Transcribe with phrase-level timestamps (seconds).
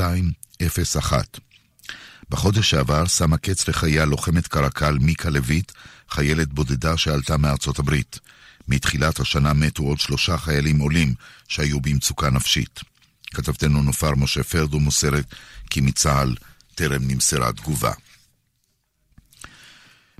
[0.00, 1.38] 0201.
[2.30, 5.72] בחודש שעבר שמה קץ לחיי לוחמת קרקל מיקה לויט,
[6.10, 8.18] חיילת בודדה שעלתה מארצות הברית.
[8.68, 11.14] מתחילת השנה מתו עוד שלושה חיילים עולים
[11.48, 12.80] שהיו במצוקה נפשית.
[13.34, 15.34] כתבתנו נופר משה פרדו מוסרת
[15.70, 16.34] כי מצה"ל
[16.74, 17.92] טרם נמסרה תגובה.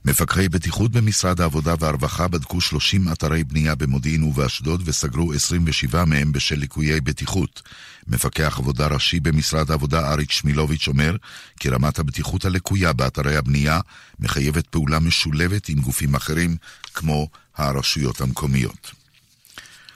[0.07, 6.55] מפקחי בטיחות במשרד העבודה והרווחה בדקו 30 אתרי בנייה במודיעין ובאשדוד וסגרו 27 מהם בשל
[6.55, 7.62] ליקויי בטיחות.
[8.06, 11.16] מפקח עבודה ראשי במשרד העבודה אריק שמילוביץ' אומר
[11.61, 13.80] כי רמת הבטיחות הלקויה באתרי הבנייה
[14.20, 16.56] מחייבת פעולה משולבת עם גופים אחרים
[16.95, 18.92] כמו הרשויות המקומיות.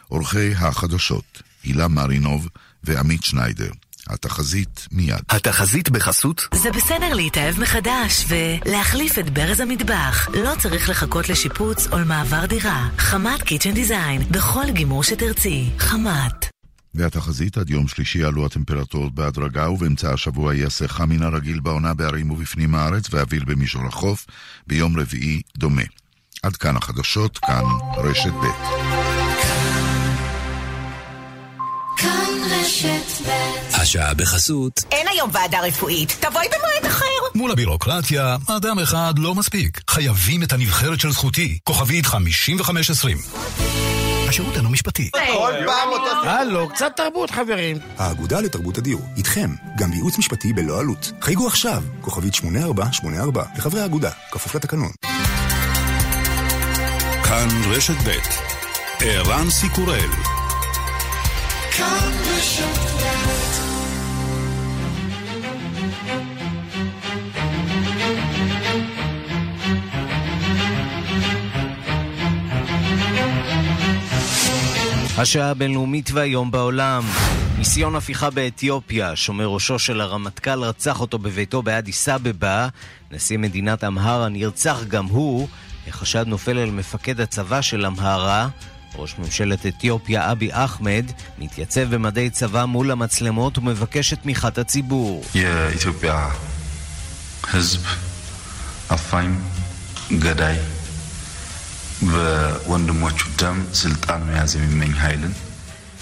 [0.08, 2.48] עורכי החדשות הילה מרינוב
[2.84, 3.70] ועמית שניידר
[4.08, 5.20] התחזית מיד.
[5.30, 6.48] התחזית בחסות?
[6.54, 10.28] זה בסדר להתאהב מחדש ולהחליף את ברז המטבח.
[10.34, 12.88] לא צריך לחכות לשיפוץ או למעבר דירה.
[12.98, 15.70] חמת קיצ'ן דיזיין, בכל גימור שתרצי.
[15.78, 16.48] חמת.
[16.94, 22.30] והתחזית עד יום שלישי עלו הטמפרטורות בהדרגה ובאמצע השבוע ייעשה חם מן הרגיל בעונה בערים
[22.30, 24.26] ובפנים הארץ ואוויר במישור החוף
[24.66, 25.82] ביום רביעי דומה.
[26.42, 27.64] עד כאן החדשות, כאן
[27.98, 29.17] רשת ב'.
[33.74, 34.84] השעה בחסות.
[34.92, 37.04] אין היום ועדה רפואית, תבואי במועד אחר.
[37.34, 39.80] מול הבירוקרטיה, אדם אחד לא מספיק.
[39.90, 41.58] חייבים את הנבחרת של זכותי.
[41.64, 43.18] כוכבית 5520.
[44.28, 45.10] השירות אינו משפטי.
[45.10, 46.28] כל פעם אותו...
[46.28, 47.76] הלו, קצת תרבות חברים.
[47.98, 51.12] האגודה לתרבות הדיור, איתכם, גם בייעוץ משפטי בלא עלות.
[51.20, 54.90] חייגו עכשיו, כוכבית 8484, לחברי האגודה, כפוף לתקנון.
[57.24, 58.10] כאן רשת ב'
[59.00, 60.37] ערן סיקורל
[75.18, 77.02] השעה הבינלאומית והיום בעולם.
[77.58, 82.68] ניסיון הפיכה באתיופיה, שומר ראשו של הרמטכ"ל רצח אותו בביתו באדיס אבבה.
[83.12, 85.48] נשיא מדינת אמהרה נרצח גם הוא.
[85.88, 88.48] החשד נופל על מפקד הצבא של אמהרה.
[88.96, 91.04] ראש ממשלת אתיופיה אבי אחמד
[91.38, 95.24] מתייצב במדי צבא מול המצלמות ומבקש את תמיכת הציבור.
[95.76, 96.28] אתיופיה,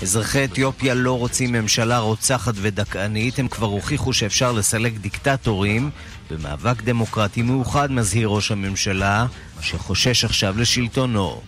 [0.02, 5.90] אזרחי אתיופיה לא רוצים ממשלה רוצחת ודכאנית, הם כבר הוכיחו שאפשר לסלק דיקטטורים.
[6.30, 9.26] במאבק דמוקרטי מאוחד מזהיר ראש הממשלה,
[9.60, 11.42] שחושש עכשיו לשלטונו.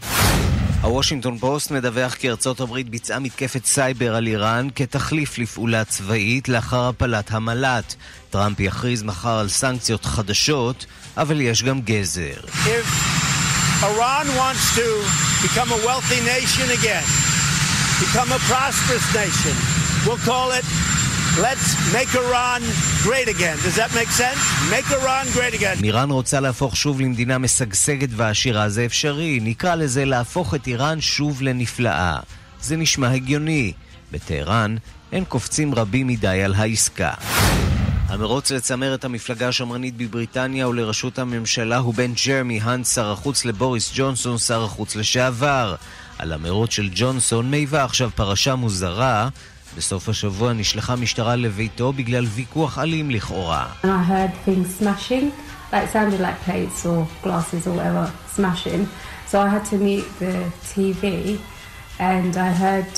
[0.82, 6.88] הוושינגטון פוסט מדווח כי ארצות הברית ביצעה מתקפת סייבר על איראן כתחליף לפעולה צבאית לאחר
[6.88, 7.94] הפלת המל"ט.
[8.30, 12.40] טראמפ יכריז מחר על סנקציות חדשות, אבל יש גם גזר.
[13.82, 14.88] Iran wants to
[15.46, 17.06] become a wealthy nation again,
[18.04, 19.56] become a prosperous nation,
[20.04, 20.66] we'll call it
[21.46, 22.62] Let's make Iran
[23.06, 23.56] great again.
[23.62, 24.42] Does that make sense?
[24.74, 25.84] Make Iran great again.
[25.84, 29.40] איראן רוצה להפוך שוב למדינה משגשגת ועשירה זה אפשרי.
[29.42, 32.18] נקרא לזה להפוך את איראן שוב לנפלאה.
[32.60, 33.72] זה נשמע הגיוני.
[34.12, 34.76] בטהרן
[35.12, 37.12] אין קופצים רבים מדי על העסקה.
[38.08, 44.38] המרוץ לצמרת המפלגה השמרנית בבריטניה ולראשות הממשלה הוא בין ג'רמי האנט, שר החוץ, לבוריס ג'ונסון,
[44.38, 45.74] שר החוץ לשעבר.
[46.18, 49.28] על המרוץ של ג'ונסון מעיבה עכשיו פרשה מוזרה.
[49.76, 53.66] בסוף השבוע נשלחה משטרה לביתו בגלל ויכוח אלים לכאורה.
[53.82, 55.32] And I heard things smashing,
[55.72, 58.82] like it sounded like plates or glasses or whatever smashing.
[59.30, 60.34] So I had to mute the
[60.72, 61.02] TV
[62.14, 62.90] and I heard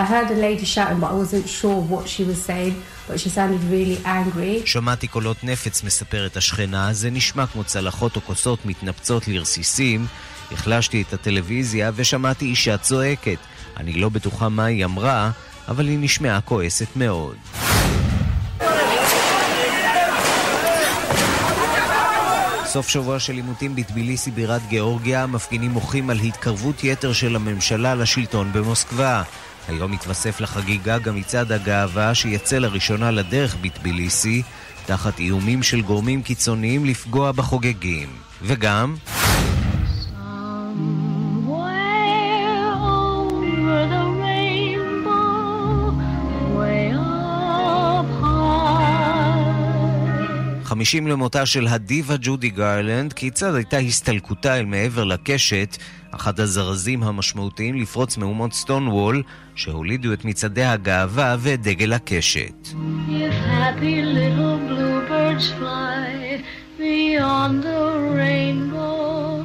[0.00, 2.74] I heard a lady shouting but I wasn't sure what she was saying,
[3.08, 4.66] but she sounded really angry.
[4.66, 10.06] שמעתי קולות נפץ, מספרת השכנה, זה נשמע כמו צלחות או כוסות מתנפצות לרסיסים.
[10.52, 13.38] החלשתי את הטלוויזיה ושמעתי אישה צועקת.
[13.76, 15.30] אני לא בטוחה מה היא אמרה,
[15.70, 17.36] אבל היא נשמעה כועסת מאוד.
[22.64, 28.52] סוף שבוע של עימותים בטביליסי בירת גיאורגיה, המפגינים מוחים על התקרבות יתר של הממשלה לשלטון
[28.52, 29.22] במוסקבה.
[29.68, 34.42] היום מתווסף לחגיגה גם מצעד הגאווה שיצא לראשונה לדרך בטביליסי,
[34.86, 38.08] תחת איומים של גורמים קיצוניים לפגוע בחוגגים.
[38.42, 38.94] וגם...
[50.80, 55.76] חמישים למותה של הדיבה ג'ודי גרלנד, כיצד הייתה הסתלקותה אל מעבר לקשת,
[56.10, 59.22] אחד הזרזים המשמעותיים לפרוץ מהומות סטון וול,
[59.54, 62.68] שהולידו את מצעדי הגאווה ואת דגל הקשת.
[66.78, 67.82] Beyond the
[68.18, 69.44] rainbow,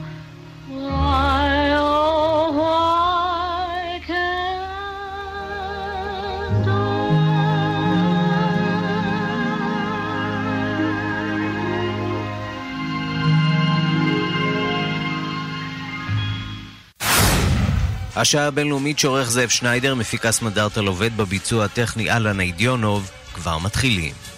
[18.15, 24.34] השעה הבינלאומית שעורך זאב שניידר, מפיק אסמדארטל עובד בביצוע הטכני אלן אידיונוב, כבר מתחילים.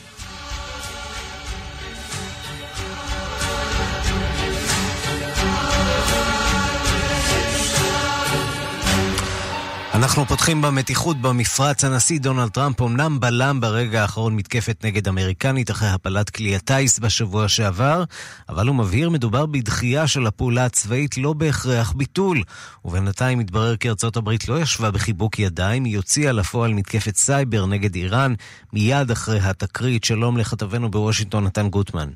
[9.98, 11.84] אנחנו פותחים במתיחות במפרץ.
[11.84, 17.48] הנשיא דונלד טראמפ אמנם בלם ברגע האחרון מתקפת נגד אמריקנית אחרי הפלת כלי הטיס בשבוע
[17.48, 18.04] שעבר,
[18.50, 22.44] אבל הוא מבהיר מדובר בדחייה של הפעולה הצבאית, לא בהכרח ביטול.
[22.86, 27.96] ובינתיים מתברר כי ארצות הברית לא ישבה בחיבוק ידיים, היא הוציאה לפועל מתקפת סייבר נגד
[27.96, 28.34] איראן
[28.74, 30.04] מיד אחרי התקרית.
[30.04, 32.10] שלום לכתבנו בוושינגטון, נתן גוטמן.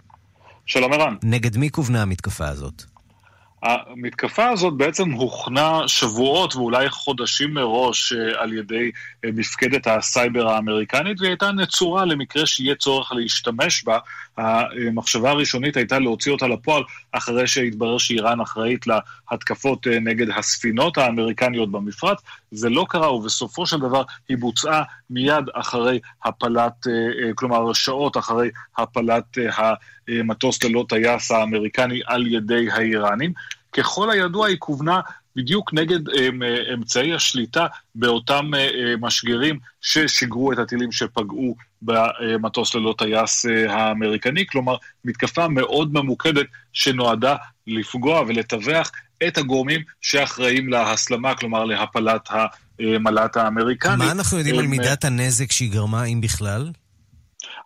[0.66, 1.16] שלום ערן.
[1.24, 2.91] נגד מי כוונה המתקפה הזאת?
[3.64, 8.92] המתקפה הזאת בעצם הוכנה שבועות ואולי חודשים מראש אה, על ידי
[9.26, 13.98] אה, מפקדת הסייבר האמריקנית, והיא הייתה נצורה למקרה שיהיה צורך להשתמש בה.
[14.38, 18.86] המחשבה הראשונית הייתה להוציא אותה לפועל אחרי שהתברר שאיראן אחראית
[19.32, 22.18] להתקפות אה, נגד הספינות האמריקניות במפרץ.
[22.52, 26.88] זה לא קרה, ובסופו של דבר היא בוצעה מיד אחרי הפלת,
[27.36, 29.38] כלומר שעות אחרי הפלת
[30.08, 33.34] המטוס ללא טייס האמריקני על ידי האיראנים.
[33.74, 35.02] ככל הידוע היא כוונה
[35.36, 36.00] בדיוק נגד
[36.74, 38.52] אמצעי השליטה באותם
[39.00, 44.76] משגרים ששיגרו את הטילים שפגעו במטוס ללא טייס האמריקני, כלומר
[45.06, 47.36] מתקפה מאוד ממוקדת שנועדה
[47.68, 48.92] לפגוע ולטווח
[49.28, 52.30] את הגורמים שאחראים להסלמה, כלומר להפלת
[52.80, 53.96] המל"ט האמריקני.
[53.96, 56.72] מה אנחנו יודעים על מידת הנזק שהיא גרמה, אם בכלל?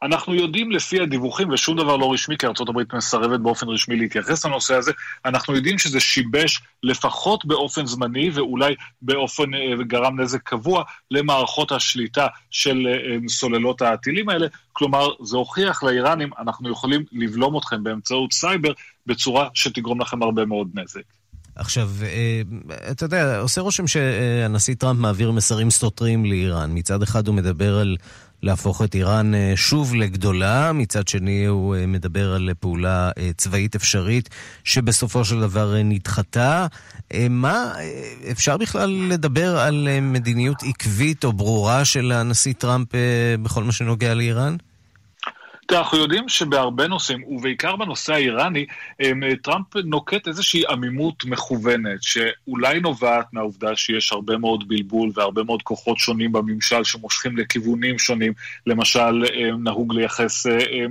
[0.03, 4.75] אנחנו יודעים לפי הדיווחים, ושום דבר לא רשמי, כי ארה"ב מסרבת באופן רשמי להתייחס לנושא
[4.75, 4.91] הזה,
[5.25, 9.43] אנחנו יודעים שזה שיבש לפחות באופן זמני, ואולי באופן,
[9.79, 12.87] וגרם נזק קבוע, למערכות השליטה של
[13.27, 14.47] סוללות הטילים האלה.
[14.73, 18.71] כלומר, זה הוכיח לאיראנים, אנחנו יכולים לבלום אתכם באמצעות סייבר
[19.05, 21.01] בצורה שתגרום לכם הרבה מאוד נזק.
[21.55, 21.89] עכשיו,
[22.91, 26.69] אתה יודע, עושה רושם שהנשיא טראמפ מעביר מסרים סותרים לאיראן.
[26.73, 27.97] מצד אחד הוא מדבר על
[28.45, 34.29] להפוך את איראן שוב לגדולה, מצד שני הוא מדבר על פעולה צבאית אפשרית
[34.63, 36.67] שבסופו של דבר נדחתה.
[37.29, 37.73] מה,
[38.31, 42.87] אפשר בכלל לדבר על מדיניות עקבית או ברורה של הנשיא טראמפ
[43.43, 44.55] בכל מה שנוגע לאיראן?
[45.71, 48.65] אנחנו יודעים שבהרבה נושאים, ובעיקר בנושא האיראני,
[49.41, 55.97] טראמפ נוקט איזושהי עמימות מכוונת, שאולי נובעת מהעובדה שיש הרבה מאוד בלבול והרבה מאוד כוחות
[55.97, 58.33] שונים בממשל שמושכים לכיוונים שונים.
[58.67, 59.25] למשל,
[59.59, 60.45] נהוג לייחס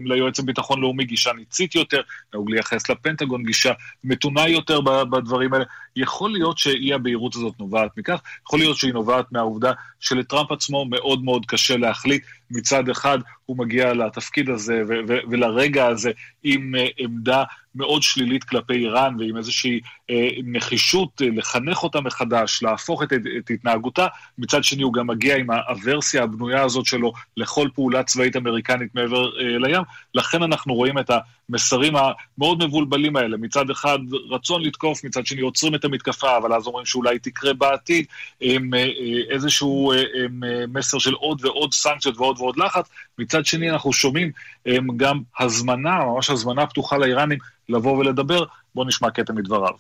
[0.05, 2.01] ליועץ הביטחון לאומי גישה ניצית יותר,
[2.35, 3.73] נהוג לייחס לפנטגון גישה
[4.05, 4.81] מתונה יותר
[5.11, 5.65] בדברים האלה.
[5.97, 11.25] יכול להיות שאי הבהירות הזאת נובעת מכך, יכול להיות שהיא נובעת מהעובדה שלטראמפ עצמו מאוד
[11.25, 12.25] מאוד קשה להחליט.
[12.51, 14.83] מצד אחד הוא מגיע לתפקיד הזה
[15.29, 16.11] ולרגע הזה
[16.43, 17.45] עם עמדה
[17.75, 19.81] מאוד שלילית כלפי איראן ועם איזושהי
[20.11, 24.07] אה, נחישות אה, לחנך אותה מחדש, להפוך את, את התנהגותה.
[24.39, 29.41] מצד שני, הוא גם מגיע עם האברסיה הבנויה הזאת שלו לכל פעולה צבאית אמריקנית מעבר
[29.41, 29.83] אה, לים.
[30.15, 31.11] לכן אנחנו רואים את
[31.49, 33.37] המסרים המאוד מבולבלים האלה.
[33.37, 33.99] מצד אחד,
[34.31, 38.07] רצון לתקוף, מצד שני, עוצרים את המתקפה, אבל אז אומרים שאולי תקרה בעתיד,
[38.41, 42.89] עם אה, אה, איזשהו אה, אה, מסר של עוד ועוד סנקציות ועוד ועוד לחץ.
[43.19, 44.31] מצד שני, אנחנו שומעים
[44.67, 49.75] אה, גם הזמנה, ממש הזמנה פתוחה לאיראנים, לבוא ולדבר, בואו נשמע קטע מדבריו.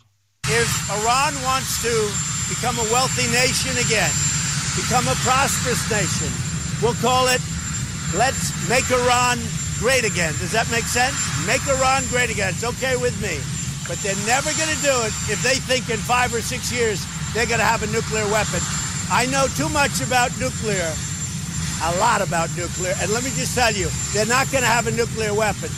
[0.47, 1.95] If Iran wants to
[2.53, 4.13] become a wealthy nation again,
[4.77, 6.31] become a prosperous nation,
[6.81, 7.43] we'll call it
[8.23, 9.39] Let's Make Iran
[9.83, 10.35] Great Again.
[10.43, 11.17] Does that make sense?
[11.47, 12.51] Make Iran great again.
[12.55, 13.35] It's okay with me.
[13.89, 17.05] But they're never going to do it if they think in five or six years
[17.33, 18.61] they're going to have a nuclear weapon.
[19.11, 20.89] I know too much about nuclear,
[21.83, 24.87] a lot about nuclear, and let me just tell you, they're not going to have
[24.87, 25.71] a nuclear weapon.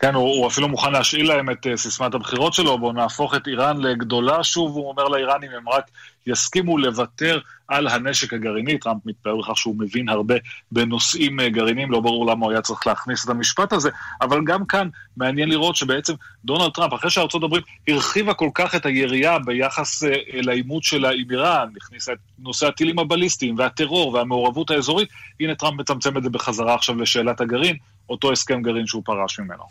[0.00, 3.46] כן, הוא, הוא אפילו מוכן להשאיל להם את uh, סיסמת הבחירות שלו, בואו נהפוך את
[3.46, 5.90] איראן לגדולה שוב, הוא אומר לאיראנים, הם רק
[6.26, 7.38] יסכימו לוותר
[7.68, 8.78] על הנשק הגרעיני.
[8.78, 10.34] טראמפ מתפאר בכך שהוא מבין הרבה
[10.72, 13.90] בנושאים uh, גרעיניים, לא ברור למה הוא היה צריך להכניס את המשפט הזה,
[14.20, 16.12] אבל גם כאן מעניין לראות שבעצם
[16.44, 21.30] דונלד טראמפ, אחרי שארצות הברית הרחיבה כל כך את היריעה ביחס uh, לעימות שלה עם
[21.30, 25.08] איראן, הכניסה את נושא הטילים הבליסטיים והטרור והמעורבות האזורית,
[25.40, 27.76] הנה טראמפ מצמצם את זה בחזרה עכשיו לשאלת הגרעין.
[28.10, 29.64] אותו הסכם גרעין שהוא פרש ממנו.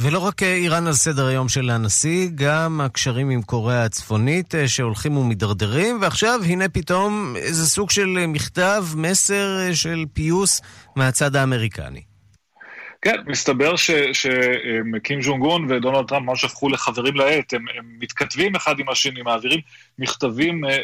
[0.00, 5.98] ולא רק איראן על סדר היום של הנשיא, גם הקשרים עם קוריאה הצפונית שהולכים ומידרדרים,
[6.00, 10.60] ועכשיו הנה פתאום איזה סוג של מכתב, מסר של פיוס
[10.96, 12.02] מהצד האמריקני.
[13.02, 18.78] כן, מסתבר שקים ג'ונג און ודונלד טראמפ ממש הפכו לחברים לעת, הם, הם מתכתבים אחד
[18.78, 19.60] עם השני, מעבירים
[19.98, 20.76] מכתבים אה, אה,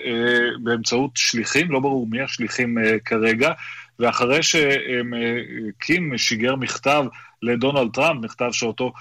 [0.63, 3.53] באמצעות שליחים, לא ברור מי השליחים אה, כרגע,
[3.99, 7.05] ואחרי שקים שיגר מכתב
[7.43, 8.93] לדונלד טראמפ, מכתב שאותו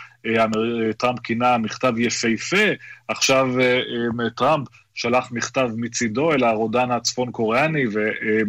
[0.97, 2.65] טראמפ כינה מכתב יפהפה,
[3.07, 3.47] עכשיו
[4.35, 7.83] טראמפ שלח מכתב מצידו אל הרודן הצפון קוריאני,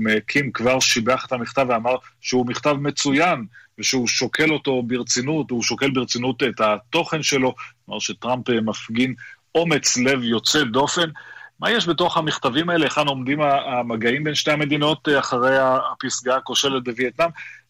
[0.05, 3.45] וקים כבר שיבח את המכתב ואמר שהוא מכתב מצוין,
[3.79, 7.55] ושהוא שוקל אותו ברצינות, הוא שוקל ברצינות את התוכן שלו,
[7.87, 9.15] כלומר שטראמפ מפגין
[9.55, 11.11] אומץ לב יוצא דופן.
[11.61, 17.29] מה יש בתוך המכתבים האלה, היכן עומדים המגעים בין שתי המדינות אחרי הפסגה הכושלת בווייטנאם?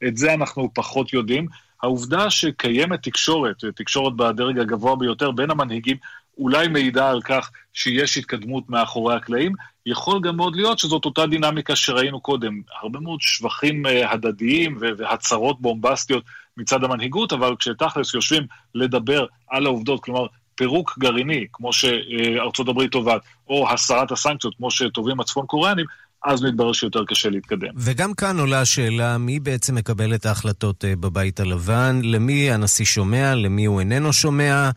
[0.09, 1.47] את זה אנחנו פחות יודעים.
[1.83, 5.97] העובדה שקיימת תקשורת, תקשורת בדרג הגבוה ביותר בין המנהיגים,
[6.39, 9.53] אולי מעידה על כך שיש התקדמות מאחורי הקלעים.
[9.87, 12.61] יכול גם מאוד להיות שזאת אותה דינמיקה שראינו קודם.
[12.83, 16.25] הרבה מאוד שבחים הדדיים והצהרות בומבסטיות
[16.57, 20.27] מצד המנהיגות, אבל כשתכלס יושבים לדבר על העובדות, כלומר,
[20.59, 25.87] פירוק גרעיני, כמו שארצות הברית תובעת, או הסרת הסנקציות, כמו שטובים הצפון קוריאנים,
[26.25, 27.69] אז מתברר שיותר קשה להתקדם.
[27.77, 32.01] וגם כאן עולה השאלה, מי בעצם מקבל את ההחלטות בבית הלבן?
[32.03, 33.35] למי הנשיא שומע?
[33.35, 34.71] למי הוא איננו שומע?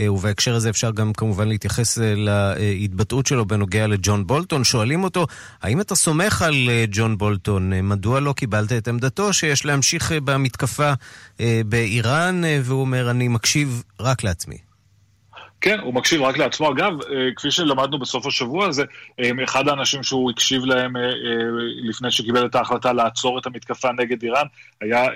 [0.00, 4.64] ובהקשר הזה אפשר גם כמובן להתייחס להתבטאות שלו בנוגע לג'ון בולטון.
[4.64, 5.26] שואלים אותו,
[5.62, 6.54] האם אתה סומך על
[6.90, 7.72] ג'ון בולטון?
[7.82, 10.92] מדוע לא קיבלת את עמדתו שיש להמשיך במתקפה
[11.66, 12.42] באיראן?
[12.62, 14.67] והוא אומר, אני מקשיב רק לעצמי.
[15.60, 16.72] כן, הוא מקשיב רק לעצמו.
[16.72, 16.92] אגב,
[17.36, 18.84] כפי שלמדנו בסוף השבוע הזה,
[19.44, 20.92] אחד האנשים שהוא הקשיב להם
[21.88, 24.46] לפני שקיבל את ההחלטה לעצור את המתקפה נגד איראן,
[24.80, 25.06] היה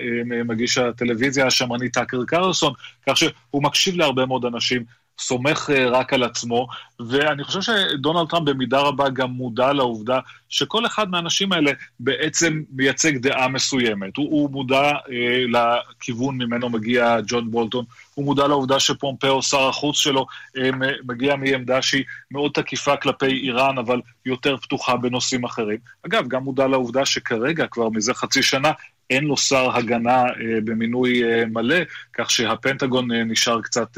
[0.45, 2.73] מגיש הטלוויזיה השמרני טאקר קרלסון,
[3.07, 5.02] כך שהוא מקשיב להרבה מאוד אנשים.
[5.19, 6.67] סומך רק על עצמו,
[6.99, 13.17] ואני חושב שדונלד טראמפ במידה רבה גם מודע לעובדה שכל אחד מהאנשים האלה בעצם מייצג
[13.17, 14.17] דעה מסוימת.
[14.17, 19.97] הוא, הוא מודע אה, לכיוון ממנו מגיע ג'ון בולטון, הוא מודע לעובדה שפומפאו, שר החוץ
[19.97, 20.25] שלו,
[20.57, 20.69] אה,
[21.07, 25.77] מגיע מעמדה שהיא מאוד תקיפה כלפי איראן, אבל יותר פתוחה בנושאים אחרים.
[26.05, 28.71] אגב, גם מודע לעובדה שכרגע, כבר מזה חצי שנה,
[29.09, 31.75] אין לו שר הגנה אה, במינוי אה, מלא,
[32.13, 33.97] כך שהפנטגון אה, נשאר קצת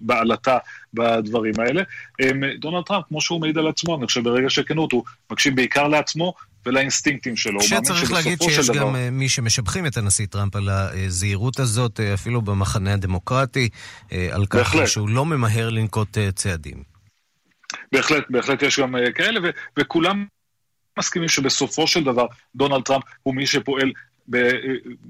[0.00, 0.58] בעלתה
[0.94, 1.82] בדברים האלה.
[2.58, 5.88] דונלד טראמפ, כמו שהוא מעיד על עצמו, אני חושב ברגע של כנות, הוא מקשיב בעיקר
[5.88, 6.34] לעצמו
[6.66, 7.62] ולאינסטינקטים שלו.
[7.62, 8.78] שצריך להגיד שיש דבר...
[8.78, 13.68] גם אה, מי שמשבחים את הנשיא טראמפ על הזהירות הזאת, אפילו במחנה הדמוקרטי,
[14.30, 14.86] על כך בהחלט.
[14.86, 16.82] שהוא לא ממהר לנקוט צעדים.
[17.92, 20.37] בהחלט, בהחלט יש גם כאלה, ו- וכולם...
[20.98, 23.92] מסכימים שבסופו של דבר דונלד טראמפ הוא מי שפועל
[24.30, 24.50] ב-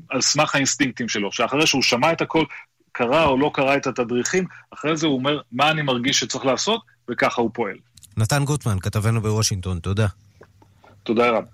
[0.08, 2.44] על סמך האינסטינקטים שלו, שאחרי שהוא שמע את הכל,
[2.92, 6.80] קרא או לא קרא את התדריכים, אחרי זה הוא אומר מה אני מרגיש שצריך לעשות,
[7.10, 7.76] וככה הוא פועל.
[8.16, 10.06] נתן גוטמן, כתבנו בוושינגטון, תודה.
[11.02, 11.44] תודה רב.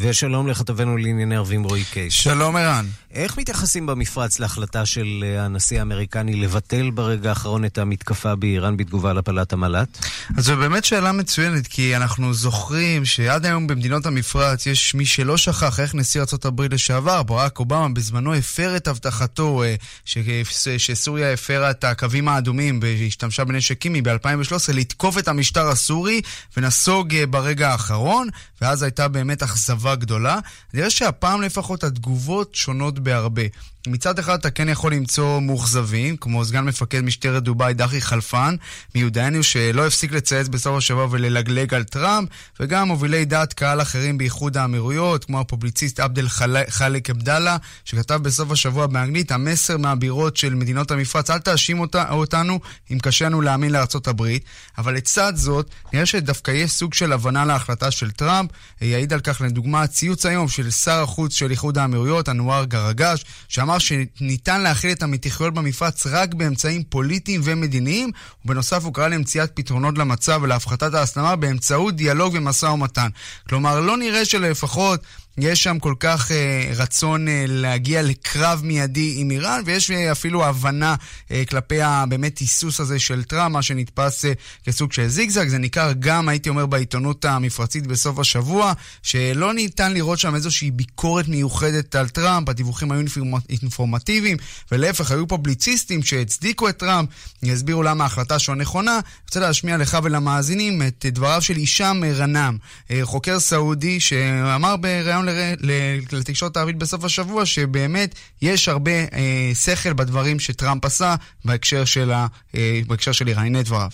[0.00, 2.12] ושלום לכתבנו לענייני ערבים רועי קייס.
[2.12, 2.86] שלום ערן.
[3.12, 9.52] איך מתייחסים במפרץ להחלטה של הנשיא האמריקני לבטל ברגע האחרון את המתקפה באיראן בתגובה להפלת
[9.52, 9.98] המל"ט?
[10.36, 15.36] אז זו באמת שאלה מצוינת, כי אנחנו זוכרים שעד היום במדינות המפרץ יש מי שלא
[15.36, 19.62] שכח איך נשיא ארה"ב לשעבר, ברק אובמה, בזמנו הפר את הבטחתו
[20.04, 20.18] ש...
[20.78, 26.20] שסוריה הפרה את הקווים האדומים והשתמשה בנשק קימי ב-2013 לתקוף את המשטר הסורי
[26.56, 28.28] ונסוג ברגע האחרון,
[28.60, 30.38] ואז הייתה באמת אכזבה גדולה.
[30.74, 33.42] נראה שהפעם לפחות התגובות שונות בהרבה.
[33.88, 38.56] מצד אחד אתה כן יכול למצוא מאוכזבים, כמו סגן מפקד משטרת דובאי דחי חלפן,
[38.94, 42.28] מיודענו שלא הפסיק לצייץ בסוף השבוע וללגלג על טראמפ,
[42.60, 46.28] וגם מובילי דעת קהל אחרים באיחוד האמירויות, כמו הפובליציסט עבד אל
[46.68, 52.60] חלק עבדאללה, שכתב בסוף השבוע באנגלית, המסר מהבירות של מדינות המפרץ, אל תאשים אותה, אותנו
[52.92, 53.72] אם קשה לנו להאמין
[54.06, 54.44] הברית,
[54.78, 59.40] אבל לצד זאת, נראה שדווקא יש סוג של הבנה להחלטה של טראמפ, יעיד על כך
[59.40, 65.02] לדוגמה ציוץ היום של שר החוץ של איחוד האמירויות, אנואר גרגש, שאמר שניתן להכיל את
[65.02, 68.10] המתיחויות במפרץ רק באמצעים פוליטיים ומדיניים,
[68.44, 73.08] ובנוסף הוא קרא למציאת פתרונות למצב ולהפחתת ההסלמה באמצעות דיאלוג ומשא ומתן.
[73.48, 75.00] כלומר, לא נראה שלפחות
[75.38, 80.44] יש שם כל כך אה, רצון אה, להגיע לקרב מיידי עם איראן, ויש אה, אפילו
[80.44, 80.94] הבנה
[81.30, 84.32] אה, כלפי הבאמת היסוס הזה של טראמפ, מה שנתפס אה,
[84.64, 85.48] כסוג של זיגזג.
[85.48, 91.28] זה ניכר גם, הייתי אומר, בעיתונות המפרצית בסוף השבוע, שלא ניתן לראות שם איזושהי ביקורת
[91.28, 93.02] מיוחדת על טראמפ, הדיווחים היו
[93.50, 94.36] אינפורמטיביים,
[94.72, 97.08] ולהפך, היו פובליציסטים שהצדיקו את טראמפ,
[97.42, 98.92] יסבירו למה ההחלטה שלו נכונה.
[98.92, 102.56] אני רוצה להשמיע לך ולמאזינים את דבריו של הישאם רנאם,
[102.90, 105.27] אה, חוקר סעודי שאמר בריאיון
[106.12, 112.26] לתקשורת הערבית בסוף השבוע, שבאמת יש הרבה אה, שכל בדברים שטראמפ עשה בהקשר של, אה,
[113.12, 113.44] של איראן.
[113.44, 113.90] הנה דבריו.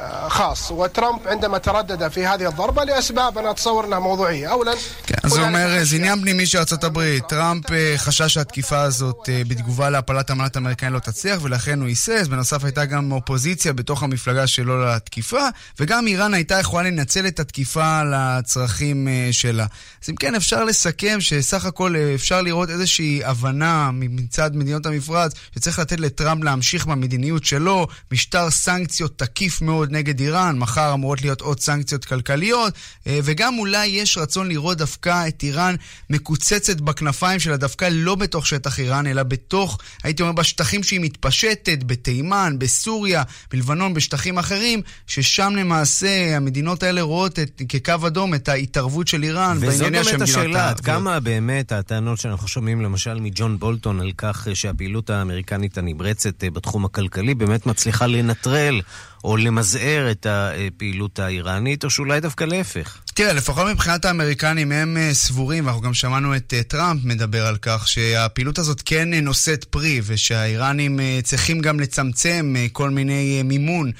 [0.00, 4.46] هذا شأن أمريكي خاص وترامب عندما تردد في هذه الضربة لأسباب أنا أتصور أنها موضوعية
[4.46, 4.74] أولا
[5.06, 7.18] כן, אז הוא אומר, זה עניין פנימי של ארה"ב.
[7.28, 7.64] טראמפ
[7.96, 12.26] חשש שהתקיפה הזאת בתגובה להפלת המל"ט האמריקאי לא תצליח, ולכן הוא היסס.
[12.30, 15.48] בנוסף הייתה גם אופוזיציה בתוך המפלגה שלו לתקיפה,
[15.80, 19.66] וגם איראן הייתה יכולה לנצל את התקיפה לצרכים שלה.
[20.04, 25.78] אז אם כן, אפשר לסכם שסך הכל אפשר לראות איזושהי הבנה מצד מדינות המפרץ, שצריך
[25.78, 31.41] לתת לטראמפ להמשיך במדיניות שלו, משטר סנקציות תקיף מאוד נוספות נגד איראן, מחר אמורות להיות
[31.41, 32.73] עוד סנקציות כלכליות,
[33.07, 35.75] אה, וגם אולי יש רצון לראות דווקא את איראן
[36.09, 41.83] מקוצצת בכנפיים שלה, דווקא לא בתוך שטח איראן, אלא בתוך, הייתי אומר, בשטחים שהיא מתפשטת,
[41.83, 49.07] בתימן, בסוריה, בלבנון, בשטחים אחרים, ששם למעשה המדינות האלה רואות את, כקו אדום את ההתערבות
[49.07, 53.19] של איראן בענייניה של מדינות וזאת באמת השאלה, עד כמה באמת הטענות שאנחנו שומעים למשל
[53.19, 58.81] מג'ון בולטון על כך שהפעילות האמריקנית הנמרצת אה, בתחום הכלכלי באמת מצליחה לנטרל
[59.23, 63.01] או למזער את הפעילות האיראנית, או שאולי דווקא להפך.
[63.17, 67.57] תראה, לפחות מבחינת האמריקנים הם אה, סבורים, ואנחנו גם שמענו את אה, טראמפ מדבר על
[67.61, 73.91] כך, שהפעילות הזאת כן אה, נושאת פרי, ושהאיראנים צריכים גם לצמצם כל מיני מימון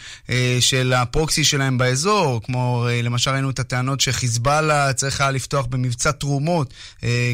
[0.60, 6.74] של הפרוקסי שלהם באזור, כמו למשל ראינו את הטענות שחיזבאללה צריך היה לפתוח במבצע תרומות,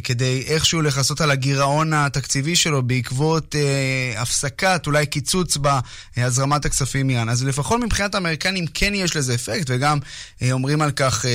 [0.04, 3.56] כדי איכשהו לכסות על הגירעון התקציבי שלו בעקבות
[4.18, 5.58] הפסקת, אולי קיצוץ
[6.18, 7.30] בהזרמת הכספים מאיראן.
[7.30, 10.00] אז לפחות מבחינת האמריקנים כן יש לזה אפקט, וגם
[10.52, 11.25] אומרים על כך...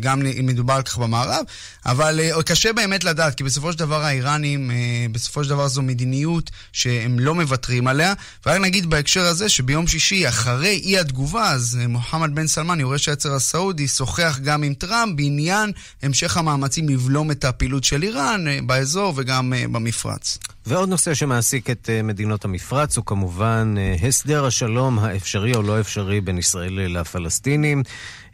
[0.00, 1.44] גם מדובר על כך במערב,
[1.86, 4.76] אבל אה, קשה באמת לדעת, כי בסופו של דבר האיראנים, אה,
[5.12, 8.14] בסופו של דבר זו מדיניות שהם לא מוותרים עליה.
[8.46, 13.08] ורק נגיד בהקשר הזה שביום שישי, אחרי אי התגובה, אז אה, מוחמד בן סלמן, יורש
[13.08, 15.72] העצר הסעודי, שוחח גם עם טראמפ בעניין
[16.02, 20.38] המשך המאמצים לבלום את הפעילות של איראן באזור וגם במפרץ.
[20.66, 23.74] ועוד נושא שמעסיק את מדינות המפרץ הוא כמובן
[24.08, 27.82] הסדר השלום האפשרי או לא אפשרי בין ישראל לפלסטינים.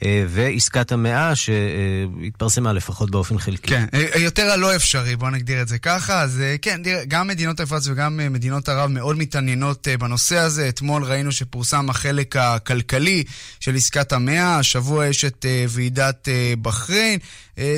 [0.05, 3.69] אה, ועסקת המאה שהתפרסמה לפחות באופן חלקי.
[3.69, 6.21] כן, אה, יותר הלא אפשרי, בואו נגדיר את זה ככה.
[6.23, 10.69] אז אה, כן, גם מדינות המפרץ וגם מדינות ערב מאוד מתעניינות בנושא הזה.
[10.69, 13.25] אתמול ראינו שפורסם החלק הכלכלי
[13.61, 16.29] של עסקת המאה, השבוע יש את ועידת
[16.63, 17.19] בחריין.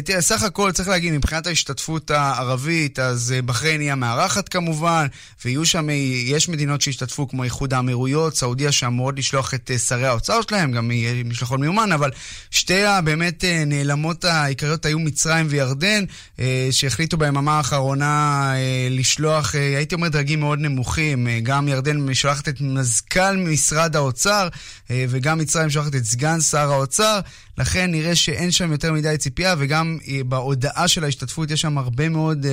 [0.05, 5.07] תראה, סך הכל צריך להגיד, מבחינת ההשתתפות הערבית, אז בחריין היא המארחת כמובן,
[5.45, 5.89] ויהיו שם,
[6.27, 11.25] יש מדינות שהשתתפו כמו איחוד האמירויות, סעודיה שאמורות לשלוח את שרי האוצר שלהם, גם יהיה
[11.25, 12.11] משלחות מיומן, אבל
[12.51, 16.05] שתי הבאמת אה, נעלמות העיקריות היו מצרים וירדן,
[16.38, 21.29] אה, שהחליטו ביממה האחרונה אה, לשלוח, הייתי אומר, דרגים מאוד נמוכים.
[21.42, 24.49] גם ירדן משלחת את מזכ"ל משרד האוצר,
[24.90, 27.21] וגם מצרים משלחת את סגן שר האוצר.
[27.59, 32.47] לכן נראה שאין שם יותר מדי ציפייה, וגם בהודעה של ההשתתפות יש שם הרבה מאוד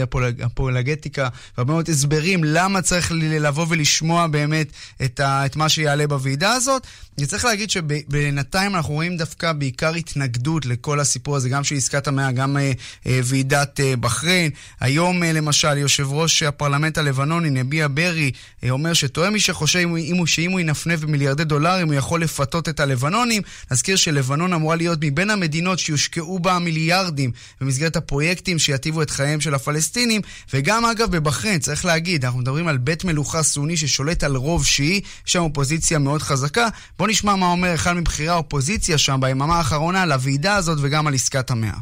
[0.45, 4.67] אפולגטיקה והרבה מאוד הסברים למה צריך לבוא ולשמוע באמת
[5.05, 6.87] את, ה, את מה שיעלה בוועידה הזאת.
[7.19, 12.31] וצריך להגיד שבינתיים אנחנו רואים דווקא בעיקר התנגדות לכל הסיפור הזה, גם של עסקת המאה,
[12.31, 12.71] גם אה,
[13.07, 14.51] אה, ועידת אה, בחריין.
[14.79, 18.31] היום אה, למשל, יושב ראש הפרלמנט הלבנוני, נביע ברי,
[18.63, 19.79] אה, אומר שטועה מי שחושב
[20.25, 23.41] שאם הוא ינפנף במיליארדי דולרים הוא יכול לפתות את הלבנונים.
[23.71, 29.54] נזכיר שלבנון אמורה להיות מבין המדינות שיושקעו בה מיליארדים במסגרת הפרויקטים שיטיבו את חייהם של
[29.54, 30.20] הפלסטינים,
[30.54, 35.00] וגם אגב בבחריין, צריך להגיד, אנחנו מדברים על בית מלוכה סוני ששולט על רוב שיעי,
[35.26, 36.68] יש שם אופוזיציה מאוד חזקה.
[36.98, 41.14] בואו נשמע מה אומר אחד מבכירי האופוזיציה שם ביממה האחרונה על הוועידה הזאת וגם על
[41.14, 41.78] עסקת המאה.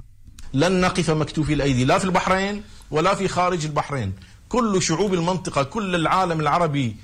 [0.55, 4.13] لن نقف مكتوفي الأيدي لا في البحرين ولا في خارج البحرين
[4.49, 6.97] كل شعوب المنطقة كل العالم العربي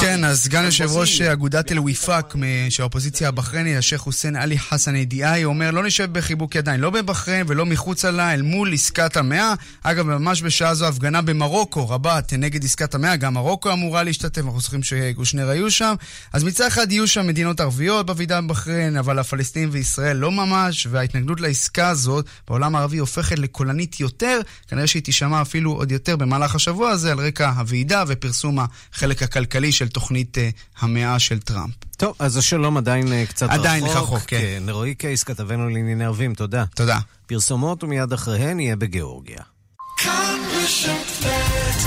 [0.00, 2.34] כן, אז סגן יושב ראש אגודת אל-ויפאק
[2.70, 7.46] של האופוזיציה הבחרייני, השייח' חוסיין עלי חסן אידיאי, אומר לא נשב בחיבוק ידיים, לא בבחריין
[7.48, 9.54] ולא מחוצה לה, אל מול עסקת המאה.
[9.82, 14.60] אגב, ממש בשעה זו הפגנה במרוקו, רבת, נגד עסקת המאה, גם מרוקו אמורה להשתתף, אנחנו
[14.60, 15.94] זוכרים שקושנר היו שם.
[16.32, 21.40] אז מצד אחד יהיו שם מדינות ערביות בוועידה בבחריין, אבל הפלסטינים וישראל לא ממש, וההתנגדות
[21.40, 26.90] לעסקה הזאת בעולם הערבי הופכת לקולנית יותר, כנראה שהיא תישמע אפילו עוד יותר במהלך השבוע
[26.90, 28.58] הזה, על רקע הוועידה ופרסום
[28.92, 30.40] החלק הכלכלי של תוכנית אה,
[30.80, 31.74] המאה של טראמפ.
[31.96, 33.96] טוב, אז השלום עדיין אה, קצת עדיין רחוק.
[33.96, 34.62] עדיין רחוק, כן.
[34.66, 34.70] כן.
[34.70, 36.64] רועי קייס, כתבנו לענייני ערבים, תודה.
[36.74, 36.98] תודה.
[37.26, 39.42] פרסומות ומיד אחריהן יהיה בגיאורגיה.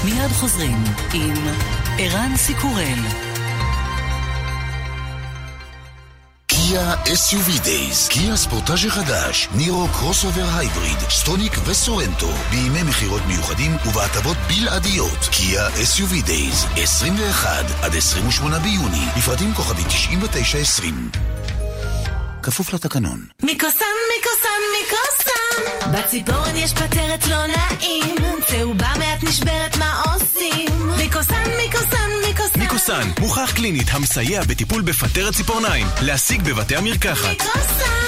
[0.05, 1.35] מיד חוזרים עם
[1.97, 3.32] ערן סיקורל.
[6.67, 14.37] קיה SUV Days, קיה ספורטאז' החדש, נירו crossover hybrid, סטוניק וסורנטו, בימי מכירות מיוחדים ובהטבות
[14.47, 15.17] בלעדיות.
[15.31, 21.09] קיה SUV Days, 21 עד 28 ביוני, לפרטים כוכבי 9920.
[22.43, 23.25] כפוף לתקנון.
[23.43, 25.32] מיקוסן, מיקוסן, מיקוסן!
[25.93, 28.15] בציפורן יש פטרת לא נעים,
[28.47, 30.87] צהובה מעט נשברת, מה עושים?
[30.97, 32.59] מיקוסן, מיקוסן, מיקוסן.
[32.59, 35.87] מיקוסן, מוכח קלינית המסייע בטיפול בפטרת ציפורניים.
[36.01, 37.29] להשיג בבתי המרקחת.
[37.29, 38.02] מיקוסן!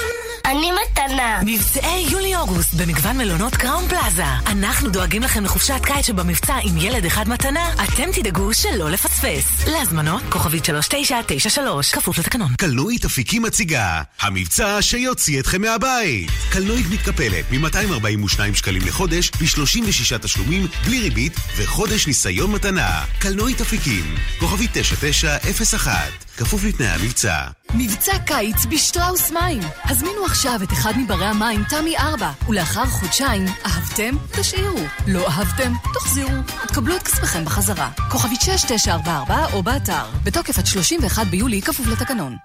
[0.46, 1.40] אני מתנה.
[1.46, 4.24] מבצעי יולי-אוגוסט במגוון מלונות קראון פלאזה.
[4.48, 9.68] אנחנו דואגים לכם לחופשת קיץ שבמבצע עם ילד אחד מתנה, אתם תדאגו שלא לפספס.
[9.68, 12.54] להזמנות, כוכבית 3993, כפוף לתקנון.
[12.58, 16.30] קלנועית אפיקים מציגה, המבצע שיוציא אתכם מהבית.
[16.52, 23.06] קלנועית מתקפלת מ-242 שקלים לחודש, ב-36 תשלומים, בלי ריבית, וחודש ניסיון מתנה.
[23.20, 27.38] קלנועית אפיקים, כוכבית 9901 כפוף לתנאי המבצע.
[27.74, 29.62] מבצע קיץ בשטראוס מים.
[29.84, 34.16] הזמינו עכשיו את אחד מברי המים, תמי 4, ולאחר חודשיים, אהבתם?
[34.32, 34.80] תשאירו.
[35.08, 35.72] לא אהבתם?
[35.94, 36.38] תחזירו.
[36.66, 37.90] ותקבלו את כספכם בחזרה.
[38.12, 40.06] כוכבית 6944 או באתר.
[40.24, 42.36] בתוקף עד 31 ביולי, כפוף לתקנון.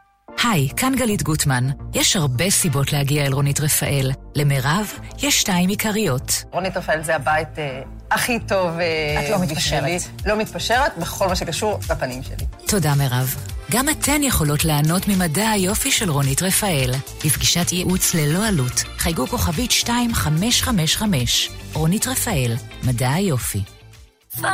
[0.45, 1.67] היי, כאן גלית גוטמן.
[1.95, 4.11] יש הרבה סיבות להגיע אל רונית רפאל.
[4.37, 6.45] למירב, יש שתיים עיקריות.
[6.53, 10.01] רונית רפאל זה הבית אה, הכי טוב אה, את לא מתפשרת.
[10.27, 12.47] לא מתפשרת בכל מה שקשור לפנים שלי.
[12.67, 13.35] תודה, מירב.
[13.71, 16.91] גם אתן יכולות ליהנות ממדע היופי של רונית רפאל.
[17.25, 21.51] לפגישת ייעוץ ללא עלות, חייגו כוכבית 2555.
[21.73, 23.63] רונית רפאל, מדע היופי.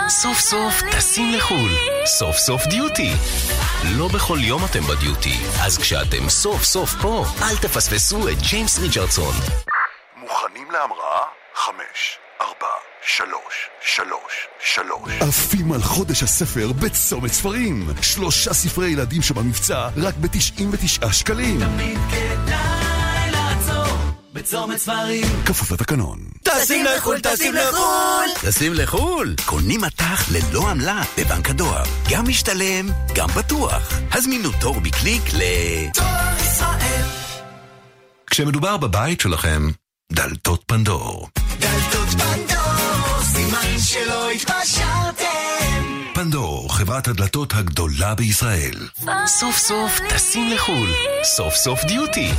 [0.08, 1.70] סוף סוף טסים לחו"ל.
[2.06, 3.12] סוף סוף דיוטי.
[3.84, 9.34] לא בכל יום אתם בדיוטי, אז כשאתם סוף סוף פה, אל תפספסו את ג'יימס ריצ'רדסון.
[10.16, 11.45] מוכנים להמראה?
[11.56, 12.72] חמש, ארבע,
[13.06, 14.32] שלוש, שלוש,
[14.74, 15.12] שלוש.
[15.28, 17.88] עפים על חודש הספר בצומת ספרים.
[18.02, 21.60] שלושה ספרי ילדים שבמבצע רק ב-99 שקלים.
[21.60, 23.96] תמיד כדאי לעצור
[24.32, 25.26] בצומת ספרים.
[25.46, 26.18] כפוף לתקנון.
[26.42, 28.28] טסים לחו"ל, טסים לחו"ל!
[28.40, 29.34] טסים לחו"ל?
[29.44, 31.84] קונים מטח ללא עמלה בבנק הדואר.
[32.10, 33.92] גם משתלם, גם בטוח.
[34.12, 35.40] הזמינו תור בקליק ל...
[35.94, 37.06] דואר ישראל.
[38.30, 39.70] כשמדובר בבית שלכם,
[40.12, 41.28] דלתות פנדור.
[43.22, 44.85] סימן שלא התפשרתם.
[46.86, 48.88] חברת הדלתות הגדולה בישראל.
[49.26, 50.88] סוף סוף טסים לחו"ל.
[51.24, 52.30] סוף סוף דיוטי.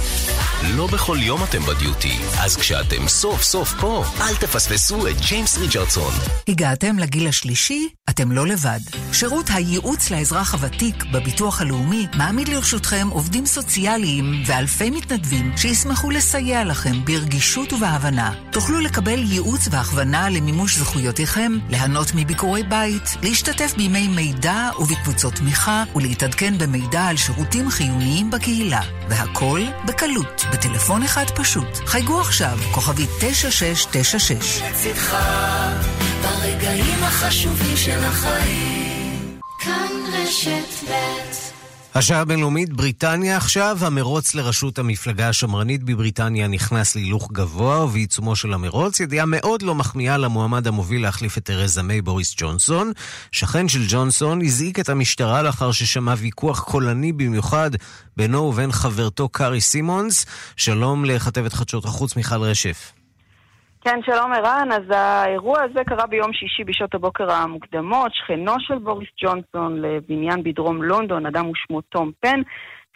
[0.76, 6.14] לא בכל יום אתם בדיוטי, אז כשאתם סוף סוף פה, אל תפספסו את ג'יימס ריצ'רדסון.
[6.48, 7.90] הגעתם לגיל השלישי?
[8.10, 8.80] אתם לא לבד.
[9.14, 17.06] שירות הייעוץ לאזרח הוותיק בביטוח הלאומי מעמיד לרשותכם עובדים סוציאליים ואלפי מתנדבים שישמחו לסייע לכם
[17.06, 18.34] ברגישות ובהבנה.
[18.52, 24.37] תוכלו לקבל ייעוץ והכוונה למימוש זכויותיכם, ליהנות מביקורי בית, להשתתף בימי מידע
[24.80, 28.82] ובקבוצות תמיכה ולהתעדכן במידע על שירותים חיוניים בקהילה.
[29.10, 31.78] והכל בקלות, בטלפון אחד פשוט.
[31.86, 34.62] חייגו עכשיו, כוכבית 9696.
[34.62, 35.18] לצדך,
[36.22, 39.40] ברגעים החשובים של החיים.
[39.60, 41.57] כאן רשת ב'
[41.96, 49.00] השעה הבינלאומית, בריטניה עכשיו, המרוץ לראשות המפלגה השמרנית בבריטניה נכנס להילוך גבוה, ובעיצומו של המרוץ,
[49.00, 52.92] ידיעה מאוד לא מחמיאה למועמד המוביל להחליף את תרזה מיי, בוריס ג'ונסון.
[53.32, 57.72] שכן של ג'ונסון הזעיק את המשטרה לאחר ששמע ויכוח קולני במיוחד
[58.18, 60.26] בינו ובין חברתו קארי סימונס.
[60.56, 62.97] שלום לכתבת חדשות החוץ מיכל רשף.
[63.90, 64.70] כן, שלום ערן.
[64.72, 68.14] אז האירוע הזה קרה ביום שישי בשעות הבוקר המוקדמות.
[68.14, 72.42] שכנו של בוריס ג'ונסון לבניין בדרום לונדון, אדם ושמו תום פן,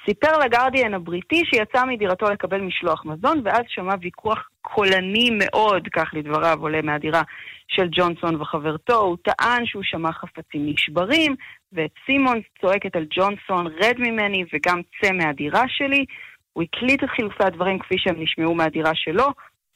[0.05, 6.57] סיפר לגרדיאן הבריטי שיצא מדירתו לקבל משלוח מזון, ואז שמע ויכוח קולני מאוד, כך לדבריו
[6.61, 7.21] עולה מהדירה
[7.67, 8.97] של ג'ונסון וחברתו.
[8.97, 11.35] הוא טען שהוא שמע חפצים נשברים,
[11.73, 16.05] ואת סימונס צועקת על ג'ונסון, רד ממני וגם צא מהדירה שלי.
[16.53, 19.27] הוא הקליט את חילופי הדברים כפי שהם נשמעו מהדירה שלו,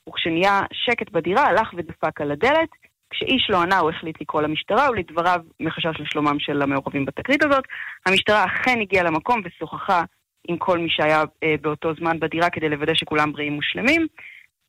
[0.10, 2.70] וכשנהיה שקט בדירה, הלך ודפק על הדלת.
[3.10, 7.64] כשאיש לא ענה, הוא החליט לקרוא למשטרה, ולדבריו, מחשש לשלומם של המעורבים בתקרית הזאת.
[8.06, 10.04] המשטרה אכן הגיעה למקום ושוחחה
[10.48, 14.08] עם כל מי שהיה אה, באותו זמן בדירה כדי לוודא שכולם בריאים ושלמים.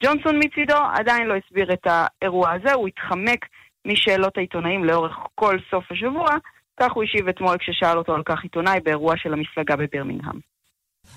[0.05, 3.47] ג'ונסון מצידו עדיין לא הסביר את האירוע הזה, הוא התחמק
[3.87, 6.29] משאלות העיתונאים לאורך כל סוף השבוע,
[6.81, 10.41] כך הוא השיב אתמול כששאל אותו על כך עיתונאי באירוע של המפלגה בברמינגהם.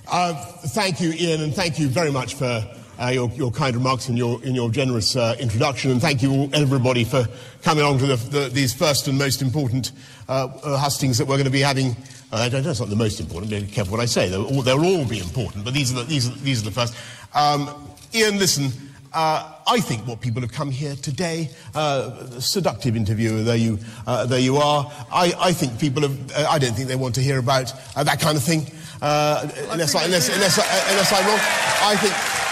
[0.06, 0.34] Uh,
[0.78, 2.54] thank you, Ian, and thank you very much for
[3.00, 5.92] uh, your, your kind remarks and your, in your generous uh, introduction.
[5.92, 7.28] And thank you, all, everybody, for
[7.62, 9.92] coming along to the, the, these first and most important
[10.28, 11.96] uh, uh, hustings that we're going to be having.
[12.32, 14.30] Uh, I don't know, it's not the most important, be careful what I say.
[14.30, 16.72] They'll all, they'll all be important, but these are the, these are, these are the
[16.72, 16.96] first.
[17.34, 17.70] Um,
[18.14, 18.72] Ian, listen.
[19.12, 24.28] Uh, I think what people have come here today, uh, seductive interviewer, there you, uh,
[24.28, 24.86] there you are.
[25.12, 28.04] I, I think people have, uh, I don't think they want to hear about uh,
[28.04, 28.68] that kind of thing,
[29.02, 31.40] uh, unless, I, unless, unless, I, unless I'm wrong.
[31.42, 32.49] I think,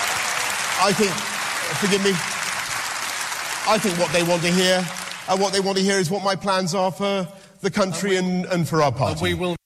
[0.80, 1.12] I think,
[1.82, 2.12] forgive me,
[3.68, 4.86] I think what they want to hear,
[5.28, 7.28] uh, what they want to hear is what my plans are for
[7.62, 9.22] the country and, and for our party.
[9.22, 9.58] We will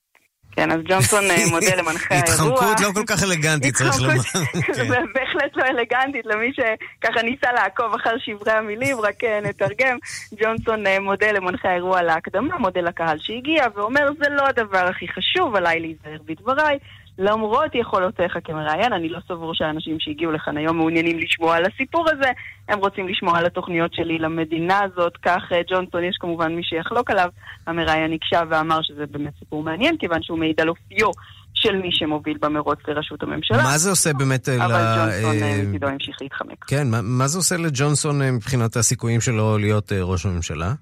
[0.52, 2.34] כן, אז ג'ונסון אה, מודה למנחה האירוע.
[2.34, 4.22] התחמקות לא כל כך אלגנטית, צריך לומר.
[4.76, 9.98] זה בהחלט לא אלגנטית למי שככה ניסה לעקוב אחר שברי המילים, רק אה, נתרגם.
[10.40, 15.08] ג'ונסון אה, מודה למנחה האירוע על ההקדמה, מודה לקהל שהגיע, ואומר, זה לא הדבר הכי
[15.08, 16.78] חשוב, עליי להיזהר בדבריי.
[17.20, 22.32] למרות יכולותיך כמראיין, אני לא סבור שהאנשים שהגיעו לכאן היום מעוניינים לשמוע על הסיפור הזה,
[22.70, 25.18] הם רוצים לשמוע על התוכניות שלי למדינה הזאת.
[25.18, 27.30] כך ג'ונסון, יש כמובן מי שיחלוק עליו,
[27.68, 31.08] המראיין הקשב ואמר שזה באמת סיפור מעניין, כיוון שהוא מעיד על אופיו
[31.54, 33.64] של מי שמוביל במרוץ לראשות הממשלה.
[33.64, 34.62] מה זה עושה באמת ל...
[34.62, 36.66] אבל ג'ונסון מצידו המשיך להתחמק.
[36.68, 40.74] כן, מה זה עושה לג'ונסון מבחינת הסיכויים שלו להיות ראש הממשלה?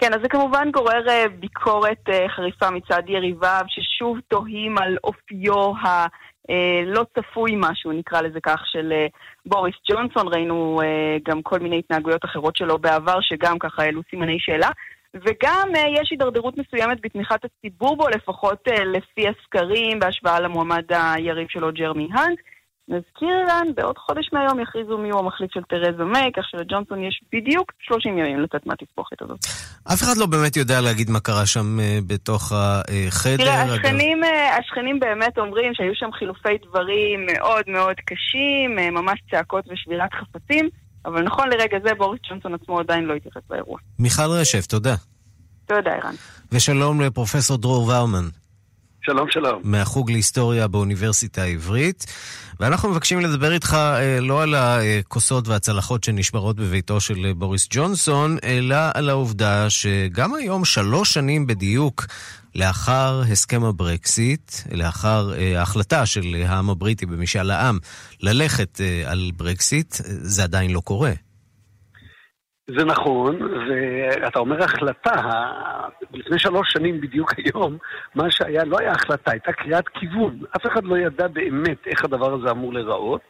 [0.00, 5.72] כן, אז זה כמובן גורר אה, ביקורת אה, חריפה מצד יריביו, ששוב תוהים על אופיו
[5.82, 9.06] הלא צפוי משהו, נקרא לזה כך, של אה,
[9.46, 10.28] בוריס ג'ונסון.
[10.28, 14.70] ראינו אה, גם כל מיני התנהגויות אחרות שלו בעבר, שגם ככה העלו סימני שאלה.
[15.14, 21.48] וגם אה, יש הידרדרות מסוימת בתמיכת הציבור בו, לפחות אה, לפי הסקרים, בהשוואה למועמד היריב
[21.50, 22.38] שלו, ג'רמי האנט.
[22.90, 27.20] נזכיר כאן, בעוד חודש מהיום יכריזו מי הוא המחליף של תרזה מיי, כך שלג'ונסון יש
[27.32, 29.38] בדיוק 30 ימים לצאת מהתסבוכת הזאת.
[29.92, 33.36] אף אחד לא באמת יודע להגיד מה קרה שם אה, בתוך החדר.
[33.36, 33.62] תראה.
[33.62, 39.64] השכנים, אה, השכנים באמת אומרים שהיו שם חילופי דברים מאוד מאוד קשים, אה, ממש צעקות
[39.70, 40.68] ושבירת חפצים,
[41.04, 43.78] אבל נכון לרגע זה בוריס ג'ונסון עצמו עדיין לא התייחס לאירוע.
[43.98, 44.94] מיכל רשף, תודה.
[45.66, 46.14] תודה, ערן.
[46.52, 48.28] ושלום לפרופסור דרור ורמן.
[49.02, 49.60] שלום, שלום.
[49.64, 52.06] מהחוג להיסטוריה באוניברסיטה העברית.
[52.60, 58.36] ואנחנו מבקשים לדבר איתך אה, לא על הכוסות והצלחות שנשברות בביתו של אה, בוריס ג'ונסון,
[58.44, 62.06] אלא על העובדה שגם היום, שלוש שנים בדיוק
[62.54, 67.78] לאחר הסכם הברקסיט, לאחר אה, ההחלטה של העם הבריטי במשאל העם
[68.20, 71.12] ללכת על ברקסיט, זה עדיין לא קורה.
[72.66, 75.14] זה נכון, ואתה אומר החלטה,
[76.14, 77.78] לפני שלוש שנים בדיוק היום,
[78.14, 80.38] מה שהיה לא היה החלטה, הייתה קריאת כיוון.
[80.56, 83.20] אף אחד לא ידע באמת איך הדבר הזה אמור להיראות.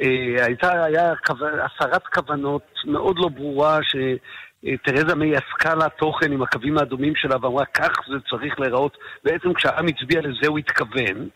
[0.00, 6.78] אה, הייתה, היה הסרת כוונות מאוד לא ברורה, שתרזה מיי עסקה לה תוכן עם הקווים
[6.78, 8.98] האדומים שלה ואמרה, כך זה צריך להיראות.
[9.24, 11.28] בעצם כשהעם הצביע לזה הוא התכוון.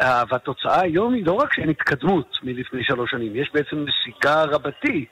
[0.00, 5.06] אה, והתוצאה היום היא לא רק שאין התקדמות מלפני שלוש שנים, יש בעצם נסיגה רבתי.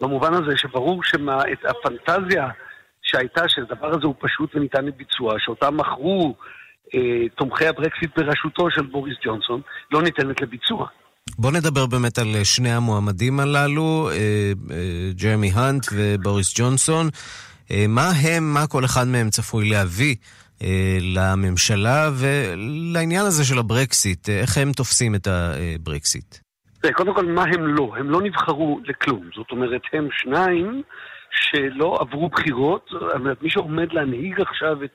[0.00, 2.48] במובן הזה שברור שהפנטזיה
[3.02, 6.34] שהייתה שהדבר הזה הוא פשוט וניתן לביצוע, שאותה מכרו
[6.94, 9.60] אה, תומכי הברקסיט בראשותו של בוריס ג'ונסון,
[9.92, 10.86] לא ניתנת לביצוע.
[11.38, 14.16] בוא נדבר באמת על שני המועמדים הללו, אה,
[14.70, 17.08] אה, ג'רמי האנט ובוריס ג'ונסון.
[17.70, 20.16] אה, מה הם, מה כל אחד מהם צפוי להביא
[20.62, 26.36] אה, לממשלה ולעניין הזה של הברקסיט, אה, איך הם תופסים את הברקסיט?
[26.80, 27.92] תראה, קודם כל, מה הם לא?
[27.98, 29.28] הם לא נבחרו לכלום.
[29.34, 30.82] זאת אומרת, הם שניים
[31.30, 32.90] שלא עברו בחירות.
[33.42, 34.94] מי שעומד להנהיג עכשיו את,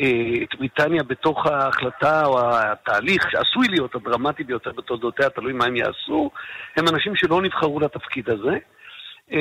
[0.00, 5.76] אה, את בריטניה בתוך ההחלטה או התהליך שעשוי להיות הדרמטי ביותר בתולדותיה, תלוי מה הם
[5.76, 6.30] יעשו,
[6.76, 8.56] הם אנשים שלא נבחרו לתפקיד הזה.
[9.32, 9.38] אה,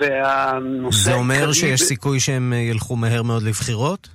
[0.00, 1.10] והנושא...
[1.10, 4.08] זה אומר שיש סיכוי שהם ילכו מהר מאוד לבחירות?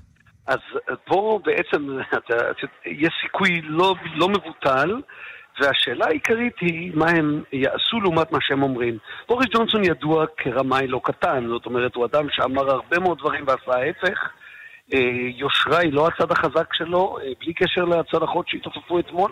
[0.47, 0.59] אז
[1.05, 1.87] פה בעצם
[3.03, 5.01] יש סיכוי לא, לא מבוטל.
[5.59, 8.97] והשאלה העיקרית היא מה הם יעשו לעומת מה שהם אומרים.
[9.27, 13.79] בוריס ג'ונסון ידוע כרמאי לא קטן, זאת אומרת, הוא אדם שאמר הרבה מאוד דברים ועשה
[13.79, 14.29] ההפך.
[15.37, 19.31] יושרה היא לא הצד החזק שלו, בלי קשר להצלחות שהתעופפו אתמול.